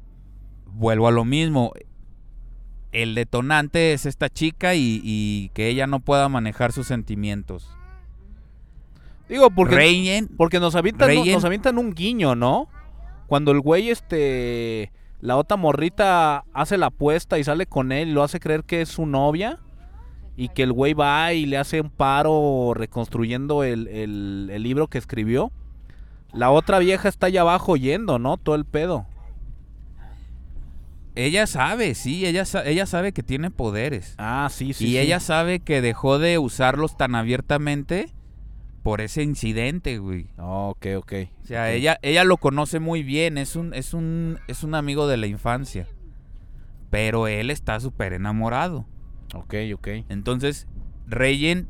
[0.66, 1.74] vuelvo a lo mismo.
[2.92, 7.70] El detonante es esta chica y, y que ella no pueda manejar sus sentimientos.
[9.30, 12.68] Digo, porque, Reyen, porque nos, avientan, nos avientan un guiño, ¿no?
[13.28, 14.92] Cuando el güey, este...
[15.22, 18.82] La otra morrita hace la apuesta y sale con él y lo hace creer que
[18.82, 19.60] es su novia.
[20.38, 24.88] Y que el güey va y le hace un paro reconstruyendo el, el- el libro
[24.88, 25.52] que escribió.
[26.34, 28.38] La otra vieja está allá abajo oyendo, ¿no?
[28.38, 29.06] Todo el pedo.
[31.14, 34.16] ella sabe, sí, ella, ella sabe que tiene poderes.
[34.18, 34.86] Ah, sí, sí.
[34.86, 34.98] y sí.
[34.98, 38.10] ella sabe que dejó de usarlos tan abiertamente
[38.84, 40.28] por ese incidente, güey.
[40.38, 41.14] Oh, ok, ok.
[41.44, 41.70] O sea, ok.
[41.72, 45.28] ella, ella lo conoce muy bien, es un, es un, es un amigo de la
[45.28, 45.88] infancia.
[46.90, 48.86] Pero él está súper enamorado.
[49.34, 49.88] Ok, ok.
[50.10, 50.68] Entonces,
[51.08, 51.68] Reyen,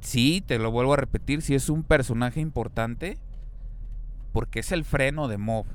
[0.00, 3.18] sí, te lo vuelvo a repetir, sí es un personaje importante
[4.32, 5.66] porque es el freno de Mob.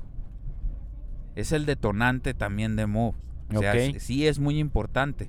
[1.34, 3.14] Es el detonante también de Mob.
[3.54, 3.76] O sea, Ok.
[3.76, 5.28] s- sí es muy importante.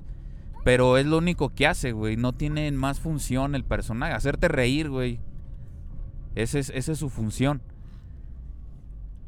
[0.68, 2.18] Pero es lo único que hace, güey.
[2.18, 4.12] No tiene más función el personaje.
[4.12, 5.18] Hacerte reír, güey.
[6.34, 7.62] Ese es, esa es su función.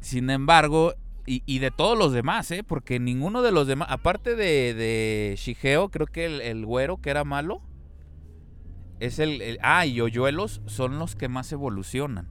[0.01, 0.93] Sin embargo,
[1.25, 2.63] y, y de todos los demás, ¿eh?
[2.63, 7.09] Porque ninguno de los demás, aparte de, de Shigeo, creo que el, el güero que
[7.09, 7.63] era malo,
[8.99, 12.27] es el, el- Ah, y Hoyuelos son los que más evolucionan.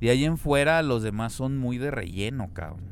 [0.00, 2.84] De ahí en fuera, los demás son muy de relleno, cabrón.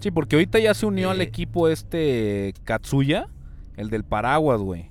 [0.00, 1.24] Sí, porque ahorita ya se unió al Eh.
[1.24, 3.28] equipo este Katsuya,
[3.78, 4.90] el del paraguas, güey.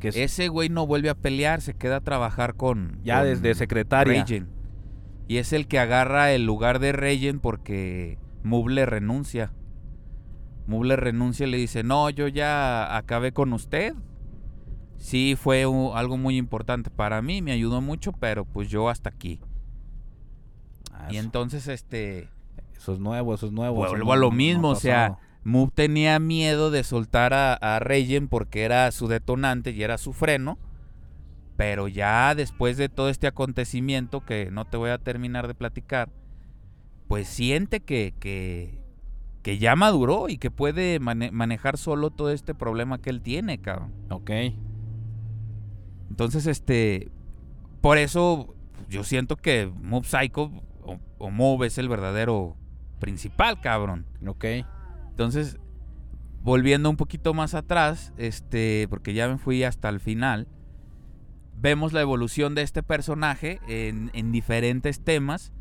[0.00, 3.00] Que es Ese güey no vuelve a pelear, se queda a trabajar con.
[3.02, 4.24] ya con desde secretaria.
[4.24, 4.48] Raiden.
[5.28, 9.52] Y es el que agarra el lugar de Raiden porque Muble renuncia.
[10.68, 13.94] Muble renuncia y le dice, no, yo ya acabé con usted.
[14.96, 15.64] Sí, fue
[15.94, 19.40] algo muy importante para mí, me ayudó mucho, pero pues yo hasta aquí.
[20.92, 22.28] Ah, Y entonces, este,
[22.76, 23.76] eso es nuevo, eso es nuevo.
[23.76, 28.26] vuelvo a lo no mismo, o sea, Move tenía miedo de soltar a, a Raiden
[28.26, 30.58] porque era su detonante y era su freno.
[31.56, 36.10] Pero ya después de todo este acontecimiento que no te voy a terminar de platicar,
[37.08, 38.80] pues siente que, que,
[39.42, 43.58] que ya maduró y que puede mane- manejar solo todo este problema que él tiene,
[43.58, 43.92] cabrón.
[44.10, 44.30] Ok.
[46.10, 47.10] Entonces, este,
[47.80, 48.54] por eso
[48.88, 50.50] yo siento que Mob Psycho
[50.82, 52.56] o, o Mob es el verdadero
[52.98, 54.06] principal, cabrón.
[54.26, 54.44] Ok.
[55.16, 55.56] Entonces,
[56.42, 60.46] volviendo un poquito más atrás, este, porque ya me fui hasta el final,
[61.58, 65.54] vemos la evolución de este personaje en, en diferentes temas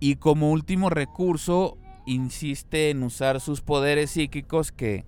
[0.00, 5.06] y como último recurso insiste en usar sus poderes psíquicos que,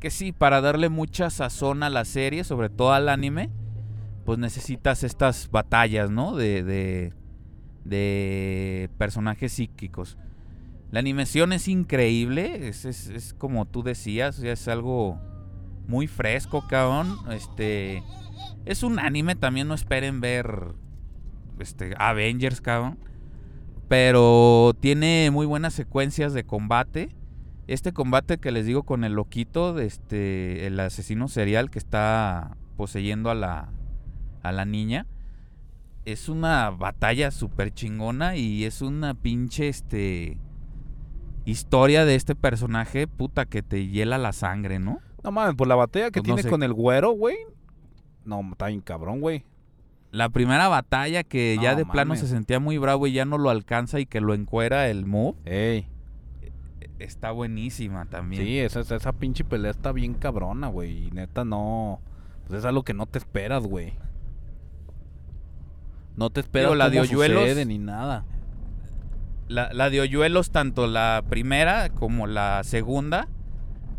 [0.00, 3.50] que sí, para darle mucha sazón a la serie, sobre todo al anime,
[4.24, 6.34] pues necesitas estas batallas, ¿no?
[6.34, 7.12] De, de,
[7.84, 10.18] de personajes psíquicos.
[10.90, 15.18] La animación es increíble, es, es- como tú decías, es algo
[15.88, 17.16] muy fresco, cabrón.
[17.30, 18.02] Este
[18.64, 20.72] es un anime, también no esperen ver
[21.58, 22.98] este Avengers, cabrón.
[23.88, 27.10] Pero tiene muy buenas secuencias de combate.
[27.68, 33.30] Este combate que les digo con el loquito, este, el asesino serial que está poseyendo
[33.30, 33.68] a la,
[34.42, 35.06] a la niña,
[36.04, 40.38] es una batalla súper chingona y es una pinche, este,
[41.46, 44.98] historia de este personaje, puta, que te hiela la sangre, ¿no?
[45.24, 46.50] No mames, por la batalla que Pues no tiene sé.
[46.50, 47.36] con el güero, güey.
[48.24, 49.44] No, está bien cabrón, güey.
[50.12, 53.50] La primera batalla que ya de plano se sentía muy bravo y ya no lo
[53.50, 55.86] alcanza y que lo encuera el move, Ey.
[56.98, 58.42] está buenísima también.
[58.42, 61.08] Sí, esa, esa, pinche pelea está bien cabrona, güey.
[61.08, 62.00] Y neta, no.
[62.46, 63.92] Pues es algo que no te esperas, güey.
[66.16, 68.24] No te esperas Digo, la de Hoyuelos- sucede ni nada.
[69.48, 73.28] La, la de Hoyuelos, tanto la primera como la segunda,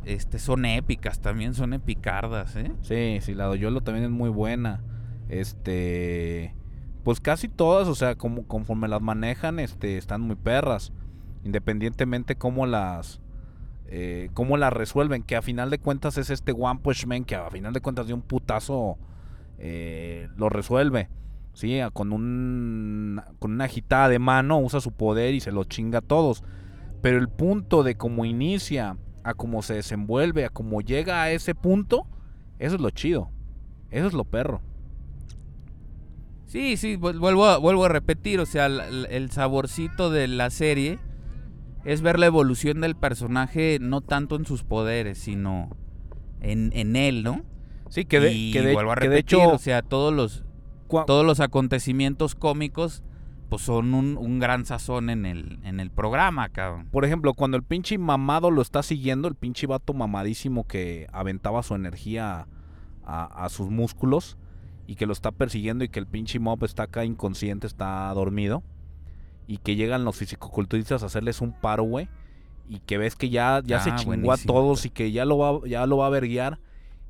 [0.06, 2.72] este, son épicas también, son epicardas, ¿eh?
[2.82, 4.84] Sí, sí, la de Yolo también es muy buena.
[5.30, 6.54] Este.
[7.04, 10.92] Pues casi todas, o sea, como conforme las manejan, este, están muy perras.
[11.44, 13.22] Independientemente cómo las.
[13.88, 15.24] eh, cómo las resuelven.
[15.24, 18.08] Que a final de cuentas es este One Punch Man que a final de cuentas
[18.08, 18.98] de un putazo
[19.58, 21.10] eh, lo resuelve.
[21.58, 23.20] Sí, a- con un.
[23.40, 26.44] con una agitada de mano usa su poder y se lo chinga a todos.
[27.02, 31.56] Pero el punto de cómo inicia, a cómo se desenvuelve, a cómo llega a ese
[31.56, 32.06] punto,
[32.60, 33.32] eso es lo chido.
[33.90, 34.62] Eso es lo perro.
[36.46, 41.00] Sí, sí, vuel- vuelvo a, vuelvo a repetir, o sea, el, saborcito de la serie
[41.86, 45.76] es ver la evolución del personaje no tanto en sus poderes, sino
[46.40, 47.42] en, en él, ¿no?
[47.90, 50.14] Sí, que de, y que de- vuelvo a que repetir, de hecho, o sea, todos
[50.14, 50.44] los,
[51.06, 53.04] todos los acontecimientos cómicos
[53.50, 56.88] pues son un, un gran sazón en el, en el programa, cabrón.
[56.92, 61.64] por ejemplo, cuando el pinche mamado lo está siguiendo, el pinche vato mamadísimo que aventaba
[61.64, 62.46] su energía
[63.06, 64.38] a, a sus músculos
[64.86, 68.64] y que lo está persiguiendo y que el pinche mob está acá inconsciente, está dormido
[69.48, 72.10] y que llegan los fisicoculturistas a hacerles un paro, güey.
[72.68, 75.38] Y que ves que ya, ya se Ah, chingó a todos y que ya lo
[75.38, 76.60] va, ya lo va a verguiar.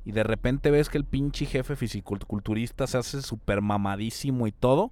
[0.08, 4.90] Y de repente ves que el pinche jefe fisiculturista se hace súper mamadísimo y todo.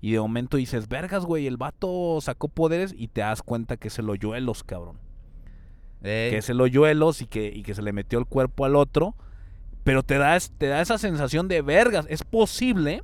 [0.00, 3.88] Y de momento dices, vergas, güey, el vato sacó poderes y te das cuenta que
[3.88, 4.98] es el hoyuelos, cabrón.
[6.00, 9.16] Que es el hoyuelos y que, y que se le metió el cuerpo al otro.
[9.82, 12.06] Pero te da, te da esa sensación de vergas.
[12.08, 13.02] Es posible,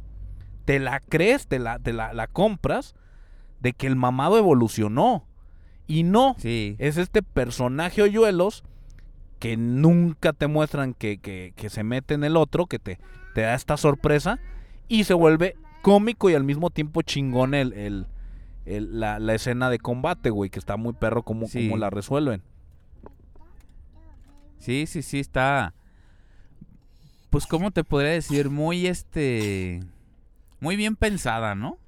[0.65, 2.95] te la crees, te la, te la, la compras,
[3.59, 5.27] de que el mamado evolucionó.
[5.89, 6.77] Y no, sí.
[6.79, 8.63] es este personaje hoyuelos
[9.39, 12.99] que nunca te muestran que, que- que se mete en el otro, que te,
[13.35, 14.39] te da esta sorpresa
[14.89, 18.07] y se vuelve cómico y al mismo tiempo chingón el, el-
[18.67, 21.69] el- la, la escena de combate, güey, que está muy perro como, Sí.
[21.69, 22.43] como la resuelven.
[24.59, 25.75] Sí, sí, sí, está.
[27.31, 28.51] Pues, ¿cómo te podría decir?
[28.51, 29.81] Muy este.
[30.61, 31.79] Muy bien pensada, ¿no?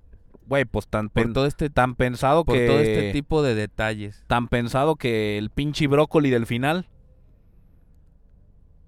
[0.47, 3.55] Güey, pues tan, Por pen- todo este, tan pensado por que todo este tipo de
[3.55, 4.25] detalles.
[4.27, 6.87] tan pensado que el pinche brócoli del final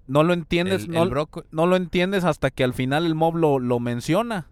[0.07, 3.15] no lo entiendes, El- no, el broco- no lo entiendes hasta que al final el
[3.15, 4.47] mob lo, lo menciona.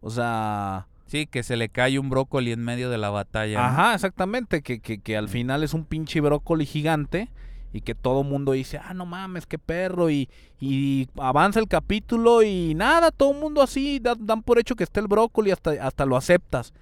[0.00, 3.58] O sea, Sí, que se le cae un brócoli en medio de la batalla.
[3.60, 3.64] ¿no?
[3.64, 7.30] Ajá, exactamente, que, que, que al final es un pinche brócoli gigante
[7.72, 12.42] y que todo mundo dice, ah, no mames, qué perro, y, y avanza el capítulo
[12.42, 15.70] y nada, todo el mundo así, da- dan, por hecho que está el brócoli, hasta,
[15.80, 16.72] hasta lo aceptas.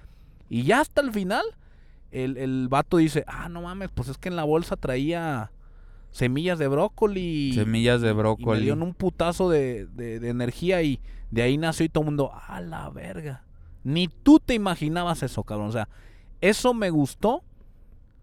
[0.49, 1.45] Y ya hasta el final,
[2.11, 5.51] el, el vato dice, ah, no mames, pues es que en la bolsa traía
[6.15, 7.53] semillas de brócoli.
[7.55, 8.61] Semillas de Y me brócoli.
[8.63, 11.01] dieron un putazo de, de- de energía y
[11.33, 13.43] de ahí nació y todo el mundo, a la verga.
[13.83, 15.69] Ni tú te imaginabas eso, cabrón.
[15.69, 15.89] O sea,
[16.41, 17.43] eso me gustó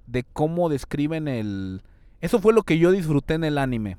[0.08, 1.82] de cómo describen el...
[2.22, 3.98] Eso fue lo que yo disfruté en el anime.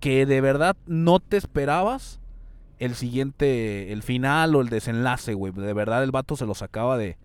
[0.00, 2.18] Que de verdad no te esperabas
[2.78, 5.52] el siguiente, el final o el desenlace, güey.
[5.52, 7.16] De verdad el vato se lo sacaba de,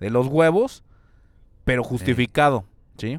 [0.00, 0.84] de los huevos,
[1.64, 2.64] pero justificado,
[2.98, 3.18] ¿sí?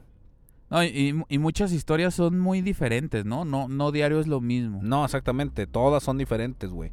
[0.71, 3.45] No, y, y muchas historias son muy diferentes, ¿no?
[3.45, 4.79] No, no diario es lo mismo.
[4.81, 5.67] No, exactamente.
[5.67, 6.91] Todas son diferentes, güey.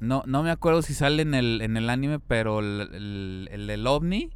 [0.00, 3.66] No, no me acuerdo si sale en el, en el anime, pero el, el, el
[3.68, 4.30] del ovni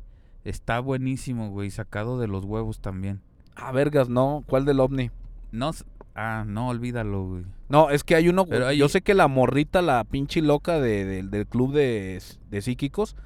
[0.45, 3.21] está buenísimo, güey, sacado de los huevos también.
[3.57, 4.45] Ah, vergas, no.
[4.47, 5.11] ¿Cuál del ovni?
[5.53, 5.71] No,
[6.15, 7.45] ah, no, olvídalo, güey.
[7.69, 8.47] No, es que hay uno.
[8.47, 12.21] Pero hay- Yo sé que la morrita, la pinche loca de- de- del club de,
[12.51, 13.17] de psíquicos,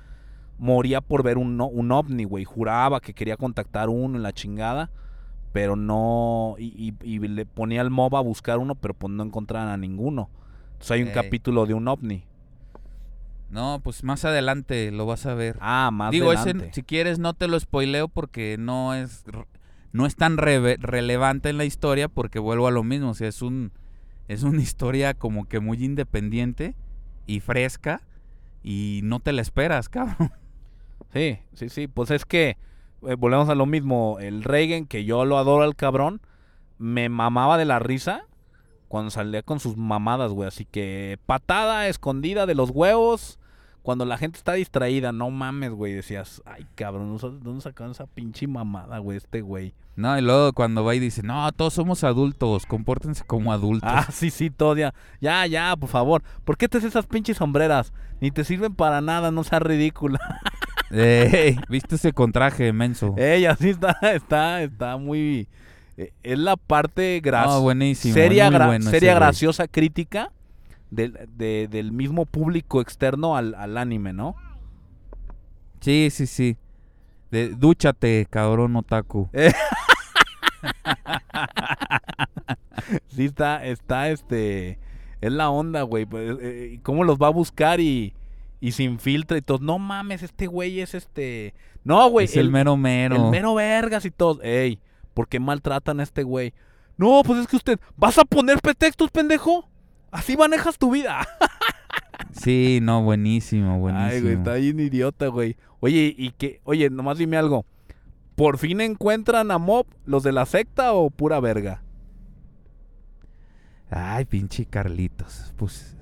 [0.58, 2.44] moría por ver un, un ovni, güey.
[2.44, 4.90] Juraba que quería contactar uno en la chingada,
[5.52, 6.54] pero no.
[6.58, 9.76] Y, y- y le ponía al mob a buscar uno, pero pues no encontraban a
[9.76, 10.30] ninguno.
[10.72, 11.14] Entonces hay un Ey.
[11.14, 12.24] capítulo de un ovni.
[13.50, 15.56] No, pues más adelante lo vas a ver.
[15.60, 16.70] Ah, más Digo, ese, adelante.
[16.74, 19.24] si quieres no te lo spoileo porque no es
[19.90, 23.28] no es tan reve- relevante en la historia porque vuelvo a lo mismo, o sea,
[23.28, 23.72] es un
[24.28, 26.74] es una historia como que muy independiente
[27.26, 28.02] y fresca
[28.62, 30.30] y no te la esperas, cabrón.
[31.14, 31.86] Sí, sí, sí.
[31.88, 32.58] Pues es que
[33.06, 34.18] eh, volvemos a lo mismo.
[34.20, 36.20] El Reagan, que yo lo adoro al cabrón,
[36.78, 38.22] me mamaba de la risa
[38.88, 40.48] cuando salía con sus mamadas, güey.
[40.48, 43.38] Así que patada escondida de los huevos.
[43.82, 45.94] Cuando la gente está distraída, no mames, güey.
[45.94, 49.16] Decías, ay, cabrón, ¿de ¿dónde sacaron esa pinche mamada, güey?
[49.16, 49.72] Este güey.
[49.96, 54.06] No, y luego cuando va y dice, "No, todos somos adultos, compórtense como adultos." Ah,
[54.12, 54.94] sí, sí, todo ya.
[55.20, 56.22] Ya, ya, por favor.
[56.44, 57.92] ¿Por qué te haces esas pinches sombreras?
[58.20, 60.20] Ni te sirven para nada, no seas ridícula.
[60.90, 63.14] Ey, ¿Viste ese contraje menso?
[63.18, 65.48] Ella sí está, está, está muy.
[65.96, 67.58] eh, Es la parte graciosa.
[67.58, 68.14] buenísimo.
[68.14, 69.20] seria, es muy gra- bueno ese seria güey.
[69.20, 70.32] graciosa crítica
[70.90, 74.34] del, de- del mismo público externo al, al anime, ¿no?
[75.80, 76.56] Sí, sí, sí.
[77.30, 79.28] De, dúchate, cabrón otaku.
[83.08, 84.78] Sí, está, está, este.
[85.20, 86.06] Es la onda, güey.
[86.06, 88.14] pues, eh, y ¿Cómo los va a buscar y,
[88.60, 89.58] y se infiltra y todo?
[89.60, 91.54] No mames, este güey es este.
[91.84, 92.26] No, güey.
[92.26, 93.16] es el, mero mero.
[93.16, 94.42] El mero vergas y todo.
[94.42, 94.80] Ey,
[95.14, 96.54] ¿por qué maltratan a este güey?
[96.96, 97.78] No, pues es que usted.
[97.96, 99.68] ¿Vas a poner pretextos, pendejo?
[100.10, 101.26] Así manejas tu vida.
[102.32, 104.10] Sí, no, buenísimo, buenísimo.
[104.10, 105.56] Ay, güey, está bien idiota, güey.
[105.80, 107.64] Oye, y que, oye, nomás dime algo.
[108.36, 111.82] ¿Por fin encuentran a Mob los de la secta o pura verga?
[113.90, 115.52] Ay, pinche Carlitos.
[115.56, 115.96] Pues,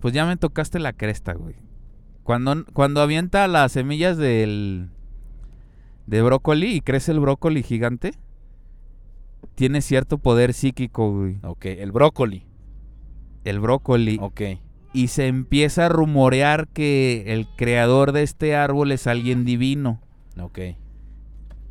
[0.00, 1.56] pues ya me tocaste la cresta, güey.
[2.30, 4.88] Cuando, cuando avienta las semillas del
[6.06, 8.12] de brócoli y crece el brócoli gigante,
[9.56, 11.38] tiene cierto poder psíquico, güey.
[11.42, 12.46] Ok, el brócoli.
[13.42, 14.18] El brócoli.
[14.20, 14.42] Ok.
[14.92, 20.00] Y se empieza a rumorear que el creador de este árbol es alguien divino.
[20.40, 20.60] Ok.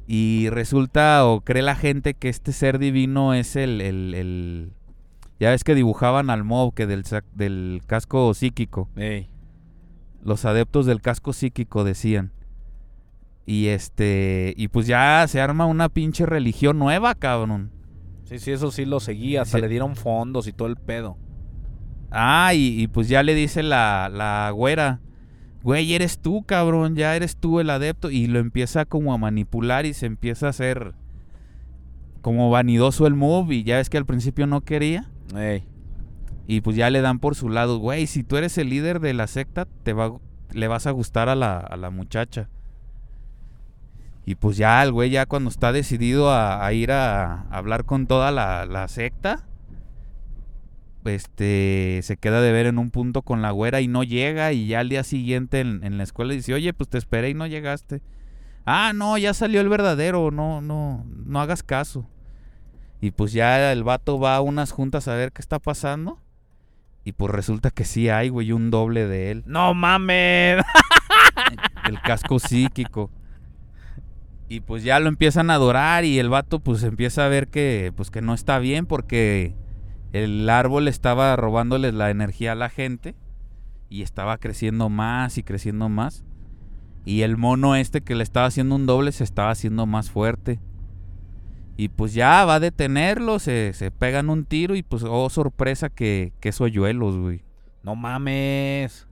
[0.07, 3.80] Y resulta o cree la gente que este ser divino es el...
[3.80, 4.74] el- el-
[5.39, 8.89] Ya ves que dibujaban al mob que del, del casco psíquico.
[8.97, 9.30] Ey.
[10.24, 12.32] Los adeptos del casco psíquico decían.
[13.45, 14.53] Y este...
[14.57, 17.72] Y pues ya se arma una pinche religión nueva, cabrón.
[18.26, 19.41] Sí, sí, eso sí lo seguía.
[19.41, 19.61] Hasta Sí.
[19.61, 21.17] le dieron fondos y todo el pedo.
[22.11, 24.99] Ah, y, y pues ya le dice la, la güera,
[25.63, 28.11] güey, eres tú, cabrón, ya eres tú el adepto.
[28.11, 30.93] Y lo empieza como a manipular y se empieza a hacer
[32.22, 33.55] como vanidoso el move.
[33.55, 35.09] Y ya ves que al principio no quería.
[35.36, 35.63] Ey.
[36.52, 39.14] Y pues ya le dan por su lado, güey, si tú eres el líder de
[39.14, 40.14] la secta, te va,
[40.52, 42.50] le vas a gustar a la, a la muchacha.
[44.26, 48.32] Y pues ya el güey ya cuando está decidido a, ir a, hablar con toda
[48.32, 49.45] la, la secta,
[51.06, 54.66] este se queda de ver en un punto con la güera y no llega y
[54.66, 57.45] ya al día siguiente en, en la escuela dice, oye, pues te esperé y no
[57.45, 58.02] llegaste.
[58.66, 62.10] Ah, no, ya salió el verdadero, no, no, no hagas caso.
[63.02, 66.18] Y pues ya el vato va a unas juntas a ver qué está pasando.
[67.10, 69.43] Y pues resulta que sí hay, güey, un doble de él.
[69.47, 70.64] ¡No mames!
[71.86, 73.10] El casco psíquico.
[74.47, 77.91] Y pues ya lo empiezan a adorar y el vato pues empieza a ver que
[77.95, 79.55] pues que no está bien porque
[80.14, 83.16] el árbol estaba robándoles la energía a la gente
[83.89, 86.24] y estaba creciendo más y creciendo más.
[87.05, 90.60] Y el mono este que le estaba haciendo un doble se estaba haciendo más fuerte.
[91.80, 95.88] Y pues ya va a detenerlo, se, se pegan un tiro y pues, oh sorpresa
[95.88, 97.41] que, que es Hoyuelos, güey.
[97.84, 99.07] No mames.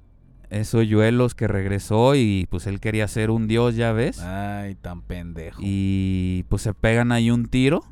[0.49, 4.19] Es Hoyuelos que regresó y pues él quería ser un dios, ya ves.
[4.19, 5.61] Ay, tan pendejo.
[5.63, 7.85] Y pues se pegan ahí un tiro.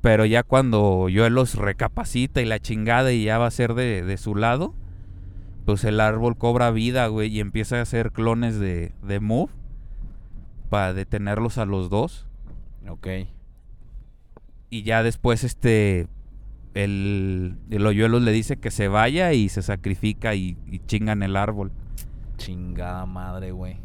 [0.00, 4.16] Pero ya cuando Hoyuelos recapacita y la chingada y ya va a ser de, de
[4.16, 4.76] su lado,
[5.66, 9.50] pues el árbol cobra vida, güey, y empieza a hacer clones de, de Move
[10.70, 12.28] para detenerlos a los dos.
[12.88, 13.06] Ok.
[14.70, 16.08] Y ya después este
[16.74, 21.36] el, el Hoyuelos le dice que se vaya y se sacrifica y, y chingan el
[21.36, 21.70] árbol.
[22.36, 23.76] Chingada madre, güey.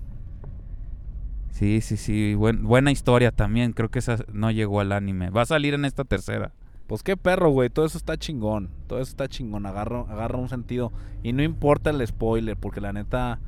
[1.51, 3.73] Sí, sí, sí, buen- buena historia también.
[3.73, 5.29] Creo que esa no llegó al anime.
[5.29, 6.51] Va a salir en esta tercera.
[6.87, 7.69] Pues qué perro, güey.
[7.69, 8.69] Todo eso está chingón.
[8.87, 9.65] Todo eso está chingón.
[9.67, 10.91] Agarra, agarra un sentido.
[11.21, 13.39] Y no importa el spoiler, porque la neta,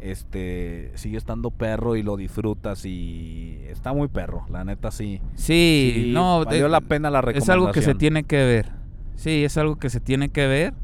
[0.00, 4.46] este, sigue estando perro y lo disfrutas y está muy perro.
[4.50, 5.20] La neta sí.
[5.34, 7.98] Sí, Sí, no, valió eh, la pena la Es algo que se recomendación.
[7.98, 8.72] tiene que ver.
[9.16, 10.74] Sí, es algo que se tiene que ver.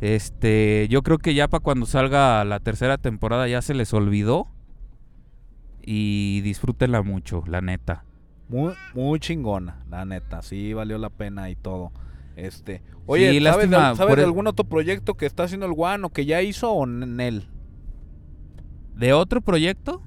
[0.00, 4.48] Este, yo creo que ya para cuando salga la tercera temporada ya se les olvidó.
[5.86, 8.04] Y disfrútenla mucho, la neta.
[8.48, 10.42] Muy, muy chingona, la neta.
[10.42, 11.92] Sí, valió la pena y todo.
[12.36, 15.74] Este, oye, Sí, ¿sabes, lástima, sabes de el- algún otro proyecto que está haciendo el
[15.76, 17.48] One o que ya hizo o en él?
[18.96, 20.02] ¿De otro proyecto?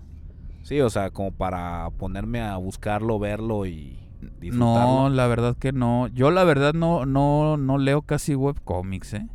[0.63, 5.09] Sí, o sea, como para ponerme a buscarlo, verlo y No, disfrutarlo.
[5.09, 6.07] la verdad que no.
[6.07, 9.27] Yo la verdad no, no, no leo casi webcomics, ¿eh?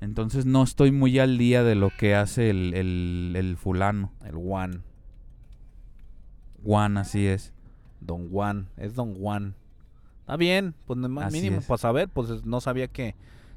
[0.00, 4.12] Entonces no estoy muy al día de lo que hace el, el, el fulano.
[4.24, 4.80] El One,
[6.64, 7.52] Juan, así es.
[8.00, 9.54] Don Juan, es Don Juan.
[10.20, 11.66] Está bien, pues no más mínimo es.
[11.66, 13.14] para saber, pues es- no sabía que,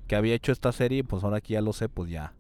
[0.08, 2.34] que había hecho esta serie, pues ahora que ya lo sé, pues ya,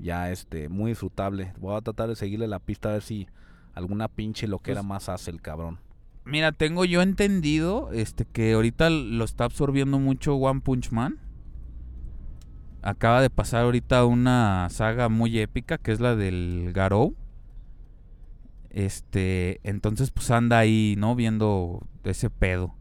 [0.00, 1.52] ya este, muy disfrutable.
[1.58, 3.28] Voy a tratar de seguirle la pista a ver si
[3.74, 5.78] alguna pinche loquera Pues- más hace el cabrón.
[6.24, 11.18] Mira, tengo yo entendido este que ahorita lo está absorbiendo mucho One Punch Man.
[12.82, 17.14] Acaba de pasar ahorita una saga muy épica que es la del Garou.
[18.70, 21.14] Este, entonces pues anda ahí, ¿no?
[21.16, 22.74] Viendo ese pedo.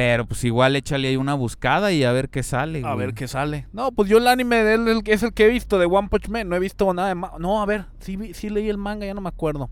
[0.00, 2.84] Pero pues igual échale ahí una buscada y a ver qué sale.
[2.84, 3.06] A güey.
[3.06, 3.66] ver qué sale.
[3.72, 6.28] No, pues yo el anime de él es el que he visto de One Punch
[6.28, 6.48] Man.
[6.48, 9.14] No he visto nada de No, a ver, sí, vi- sí leí el manga, ya
[9.14, 9.70] no me acuerdo.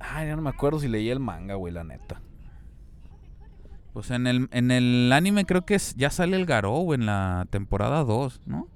[0.00, 2.22] Ay, ya no me acuerdo si leí el manga, güey, la neta.
[3.92, 7.46] Pues en el, en el anime creo que es- ya sale el Garou en la
[7.50, 8.66] temporada 2, ¿no?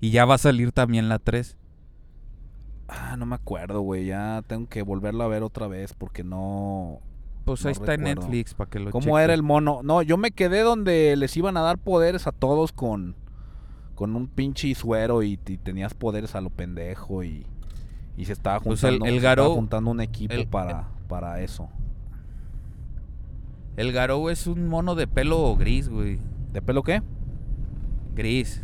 [0.00, 1.56] Y ya va a salir también la 3.
[2.88, 4.06] Ah, no me acuerdo, güey.
[4.06, 6.98] Ya tengo que volverlo a ver otra vez porque no.
[7.52, 8.02] Pues ahí está en.
[8.04, 9.80] Netflix para que lo ¿Cómo era el mono?
[9.82, 13.14] No, yo me quedé donde les iban a dar poderes a todos con.
[13.94, 17.44] Con un pinche suero y, y tenías poderes a lo pendejo y.
[18.16, 20.88] Y se estaba Pues el- juntando, el se estaba Garou- juntando un equipo el- para,
[21.08, 21.68] para eso.
[23.76, 26.18] El Garou es un mono de pelo gris, güey.
[26.52, 27.02] ¿De pelo qué?
[28.14, 28.62] Gris.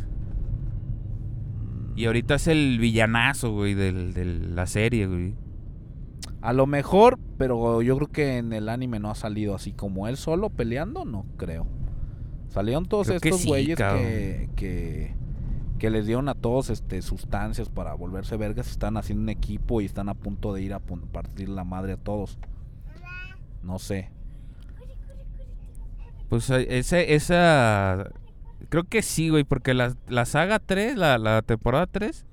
[1.96, 5.34] Y ahorita es el villanazo, güey, del- de la serie, güey.
[6.44, 10.08] A lo mejor, pero yo creo que en el anime no ha salido así como
[10.08, 11.66] él solo peleando, no creo.
[12.50, 15.14] Salieron todos Creo estos güeyes que, que,
[15.78, 19.86] que les dieron a todos este sustancias para volverse vergas, están haciendo un equipo y
[19.86, 22.38] están a punto de ir a partir la madre a todos.
[23.62, 24.10] No sé.
[26.28, 28.10] Pues ese, esa...
[28.68, 32.26] Creo que sí, güey, porque la, la saga 3, la, la temporada 3,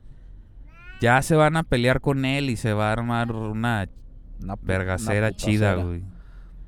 [1.02, 3.90] ya se van a pelear con él y se va a armar una
[4.42, 6.04] Una, vergacera una chida, güey.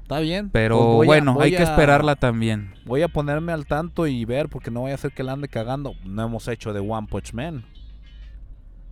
[0.02, 0.50] Está bien.
[0.50, 2.74] Pero pues a- bueno, hay que esperarla también.
[2.86, 5.48] Voy a ponerme al tanto y ver porque no voy a hacer que la ande
[5.48, 5.94] cagando.
[6.04, 7.64] No hemos hecho de One Punch Man.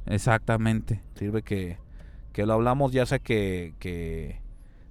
[0.05, 1.01] Exactamente.
[1.15, 1.77] Sirve que,
[2.33, 4.41] que lo hablamos ya sea que, que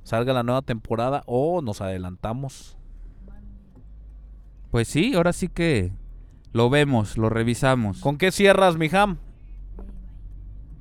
[0.03, 2.77] salga la nueva temporada o nos adelantamos.
[4.71, 5.91] Pues sí, ahora sí que
[6.53, 8.01] lo vemos, lo revisamos.
[8.01, 9.19] ¿Con qué cierras, mi Ham?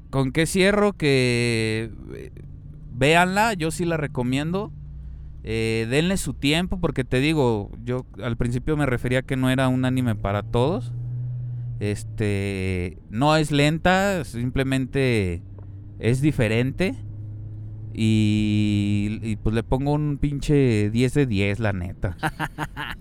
[0.09, 0.93] ¿Con qué cierro?
[0.93, 2.31] Que eh,
[2.93, 4.71] véanla, yo sí la recomiendo.
[5.43, 9.67] Eh, denle su tiempo, porque te digo, yo al principio me refería que no era
[9.67, 10.91] un anime para todos.
[11.79, 15.41] Este, no es lenta, simplemente
[15.99, 16.95] es diferente.
[17.93, 22.17] Y, y pues le pongo un pinche 10 de 10, la neta.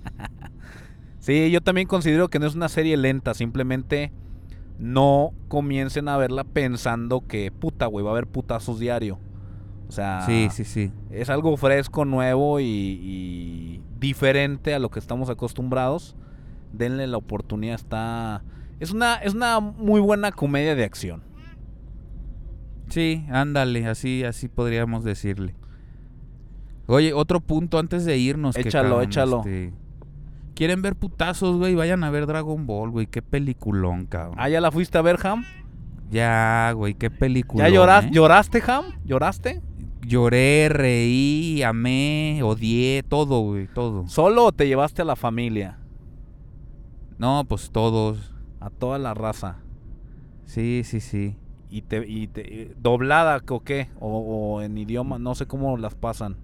[1.29, 4.13] Sí, yo también considero que no es una serie lenta, simplemente
[4.79, 9.19] no comiencen a verla pensando que puta, güey, va a haber putazos diario.
[9.89, 10.93] O sea, Sí, sí, sí.
[11.11, 16.15] es algo fresco, nuevo y, y diferente a lo que estamos acostumbrados.
[16.73, 18.43] Denle la oportunidad, está...
[18.81, 21.23] Es una, es una muy buena comedia de acción.
[22.89, 25.55] Sí, ándale, así, así podríamos decirle.
[26.87, 28.55] Oye, otro punto antes de irnos.
[28.55, 29.39] que, Échalo, cabrón, échalo.
[29.39, 29.73] este,
[30.59, 31.77] ¿Quieren ver putazos, güey?
[31.77, 33.07] Vayan a ver Dragon Ball, güey.
[33.07, 34.35] Qué peliculón, cabrón.
[34.41, 35.45] Ah, ¿ya la fuiste a ver, Ham?
[36.11, 37.69] Ya, güey, qué película.
[37.69, 38.87] ¿Ya lloras- lloraste, Ham?
[39.05, 39.63] ¿Lloraste?
[40.05, 44.09] Lloré, reí, amé, odié, todo, güey, todo.
[44.09, 45.79] ¿Solo o te llevaste a la familia?
[47.19, 48.35] No, pues todos.
[48.59, 49.59] A toda la raza.
[50.45, 51.37] Sí, sí, sí.
[51.71, 53.91] ¿Y te, y te- doblada o qué?
[54.01, 54.19] O,
[54.57, 56.37] o en idioma, no sé cómo las pasan.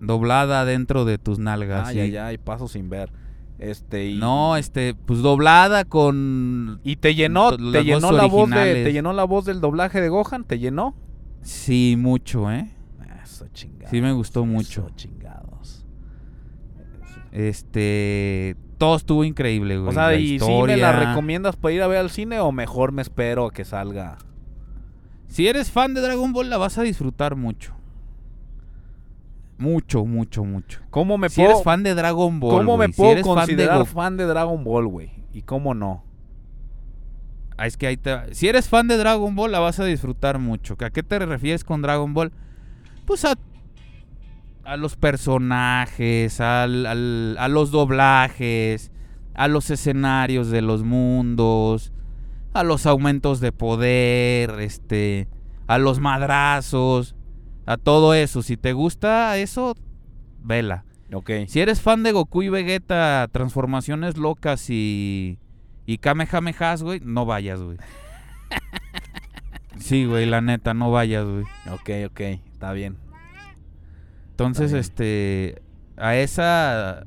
[0.00, 1.88] Doblada dentro de tus nalgas.
[1.88, 1.96] Ah, sí.
[1.96, 3.10] ya, ya, y paso sin ver.
[3.58, 6.80] Este, y, No, este, pues doblada con.
[6.84, 10.08] ¿Y te llenó, te llenó la voz de, te llenó la voz del doblaje de
[10.08, 10.44] Gohan?
[10.44, 10.94] ¿Te llenó?
[11.42, 12.70] Sí, mucho, ¿eh?
[13.22, 13.90] Eso chingados.
[13.90, 14.90] Sí me gustó eso mucho.
[14.94, 15.84] chingados.
[17.32, 18.56] Este.
[18.78, 19.90] Todo estuvo increíble, güey.
[19.90, 22.52] O sea, La ¿y si me la recomiendas para ir a ver al cine o
[22.52, 24.18] mejor me espero a que salga?
[25.26, 27.74] Si eres fan de Dragon Ball, la vas a disfrutar mucho.
[29.58, 30.80] Mucho, mucho, mucho.
[30.90, 33.34] ¿Cómo me si puedo, eres fan de Dragon Ball, ¿cómo me si puedo eres fan
[33.34, 35.10] de considerar fan de Dragon Ball, güey?
[35.32, 36.04] ¿Y cómo no?
[37.56, 38.34] Ah, es que ahí te.
[38.34, 40.76] Si eres fan de Dragon Ball, la vas a disfrutar mucho.
[40.80, 42.30] ¿A qué te refieres con Dragon Ball?
[43.04, 43.34] Pues a,
[44.64, 48.92] a los personajes, al- al- a los doblajes,
[49.34, 51.92] a los escenarios de los mundos,
[52.52, 55.26] a los aumentos de poder, este,
[55.66, 57.16] a los madrazos,
[57.68, 58.42] a todo eso.
[58.42, 59.76] Si te gusta eso,
[60.42, 60.86] vela.
[61.12, 61.30] Ok.
[61.48, 65.38] Si eres fan de Goku y Vegeta, transformaciones locas y.
[65.84, 67.76] y Kamehamehas, güey, no vayas, güey.
[69.76, 71.44] Sí, güey, la neta, no vayas, güey.
[71.70, 72.20] Ok, ok.
[72.52, 72.96] Está bien.
[74.30, 75.62] Entonces, Está este.
[75.98, 77.04] A esa.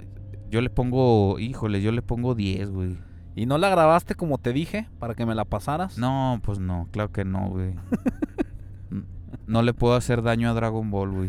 [0.51, 1.39] Yo le pongo.
[1.39, 2.97] Híjole, yo le pongo 10, güey.
[3.35, 5.97] ¿Y no la grabaste como te dije para que me la pasaras?
[5.97, 7.73] No, pues no, claro que no, güey.
[9.47, 11.27] No le puedo hacer daño a Dragon Ball, güey.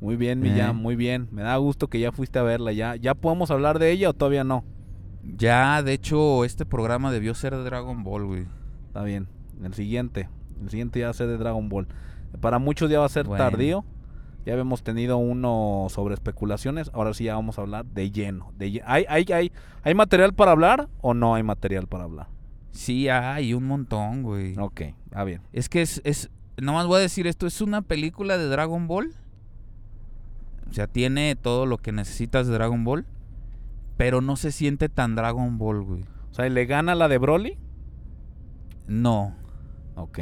[0.00, 0.50] Muy bien, Eh.
[0.50, 1.28] Millán, muy bien.
[1.30, 2.72] Me da gusto que ya fuiste a verla.
[2.72, 4.64] ¿Ya, ¿Ya podemos hablar de ella o todavía no?
[5.22, 8.46] Ya, de hecho, este programa debió ser de Dragon Ball, güey.
[8.88, 9.28] Está bien.
[9.62, 10.28] El siguiente.
[10.60, 11.86] El siguiente ya va a ser de Dragon Ball.
[12.40, 13.44] Para muchos ya va a ser Bueno.
[13.44, 13.84] tardío.
[14.44, 16.90] Ya habíamos tenido uno sobre especulaciones.
[16.94, 18.52] Ahora sí ya vamos a hablar de lleno.
[18.58, 19.52] De ¿Hay, hay, hay,
[19.84, 22.26] ¿Hay material para hablar o no hay material para hablar?
[22.72, 24.58] Sí, hay un montón, güey.
[24.58, 25.42] Ok, está bien.
[25.52, 29.14] Es que es, es, nomás voy a decir esto, es una película de Dragon Ball.
[30.68, 33.06] O sea, tiene todo lo que necesitas de Dragon Ball,
[33.98, 36.04] pero no se siente tan Dragon Ball, güey.
[36.30, 37.58] O sea, ¿le gana la de Broly?
[38.86, 39.36] No.
[39.96, 40.20] Ok.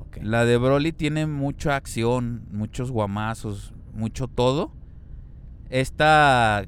[0.00, 0.18] ok.
[0.22, 4.72] La de Broly tiene mucha acción, muchos guamazos, mucho todo.
[5.70, 6.66] Esta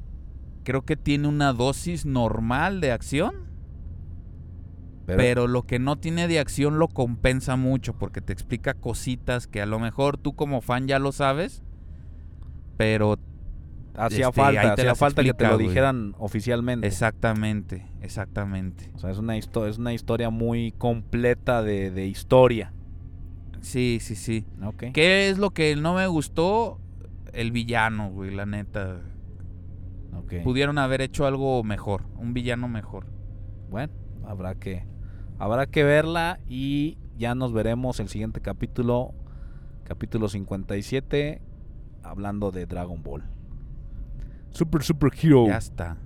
[0.63, 3.50] creo que tiene una dosis normal de acción,
[5.17, 9.61] pero lo que no tiene de acción lo compensa mucho porque te explica cositas que
[9.61, 11.63] a lo mejor tú como fan ya lo sabes,
[12.77, 13.17] pero
[13.95, 15.67] hacía este, falta, hacía falta que te lo güey.
[15.67, 16.87] dijeran oficialmente.
[16.87, 18.89] exactamente, exactamente.
[18.95, 22.73] O sea, es una, histo- es una historia muy completa de, de historia.
[23.61, 24.45] Sí, sí, sí.
[24.63, 24.85] Ok.
[24.93, 26.79] ¿Qué es lo que no me gustó?
[27.33, 29.01] El villano, güey, la neta.
[30.43, 33.05] Pudieron haber hecho algo mejor, un villano mejor.
[33.69, 33.91] Bueno,
[34.25, 34.85] habrá que,
[35.43, 39.13] habrá que verla y ya nos veremos el siguiente capítulo,
[39.83, 41.41] capítulo 57,
[42.03, 43.23] hablando de Dragon Ball.
[44.51, 45.47] Super Super Hero.
[45.47, 45.97] Ya está.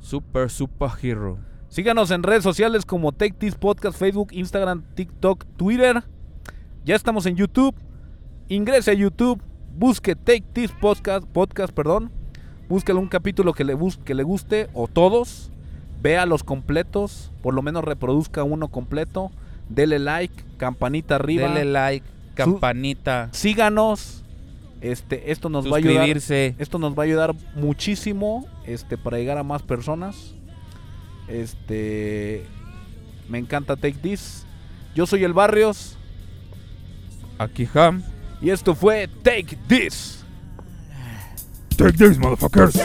[0.00, 1.38] Super, super hero.
[1.68, 6.02] Síganos en redes sociales como Take This Podcast, Facebook, Instagram, TikTok, Twitter.
[6.84, 7.74] Ya estamos en YouTube.
[8.48, 9.42] Ingrese a YouTube,
[9.76, 12.10] busque Take This Podcast, podcast, perdón.
[12.68, 15.50] Búsquele un capítulo que le, bus- que le guste o todos.
[16.00, 19.30] Vea los completos, por lo menos reproduzca uno completo.
[19.68, 21.48] Dele like, campanita arriba.
[21.48, 24.24] Dele like, campanita, Síganos.
[24.80, 25.94] Este, esto nos va a ayudar.
[25.94, 26.54] suscribirse.
[26.58, 30.34] Esto nos va a ayudar muchísimo este, para llegar a más personas.
[31.26, 32.44] Este.
[33.28, 34.46] Me encanta Take This.
[34.94, 35.96] Yo soy el Barrios.
[37.38, 38.02] Aquí Ham.
[38.40, 40.24] Y esto fue Take This.
[41.76, 42.80] Take this, motherfuckers.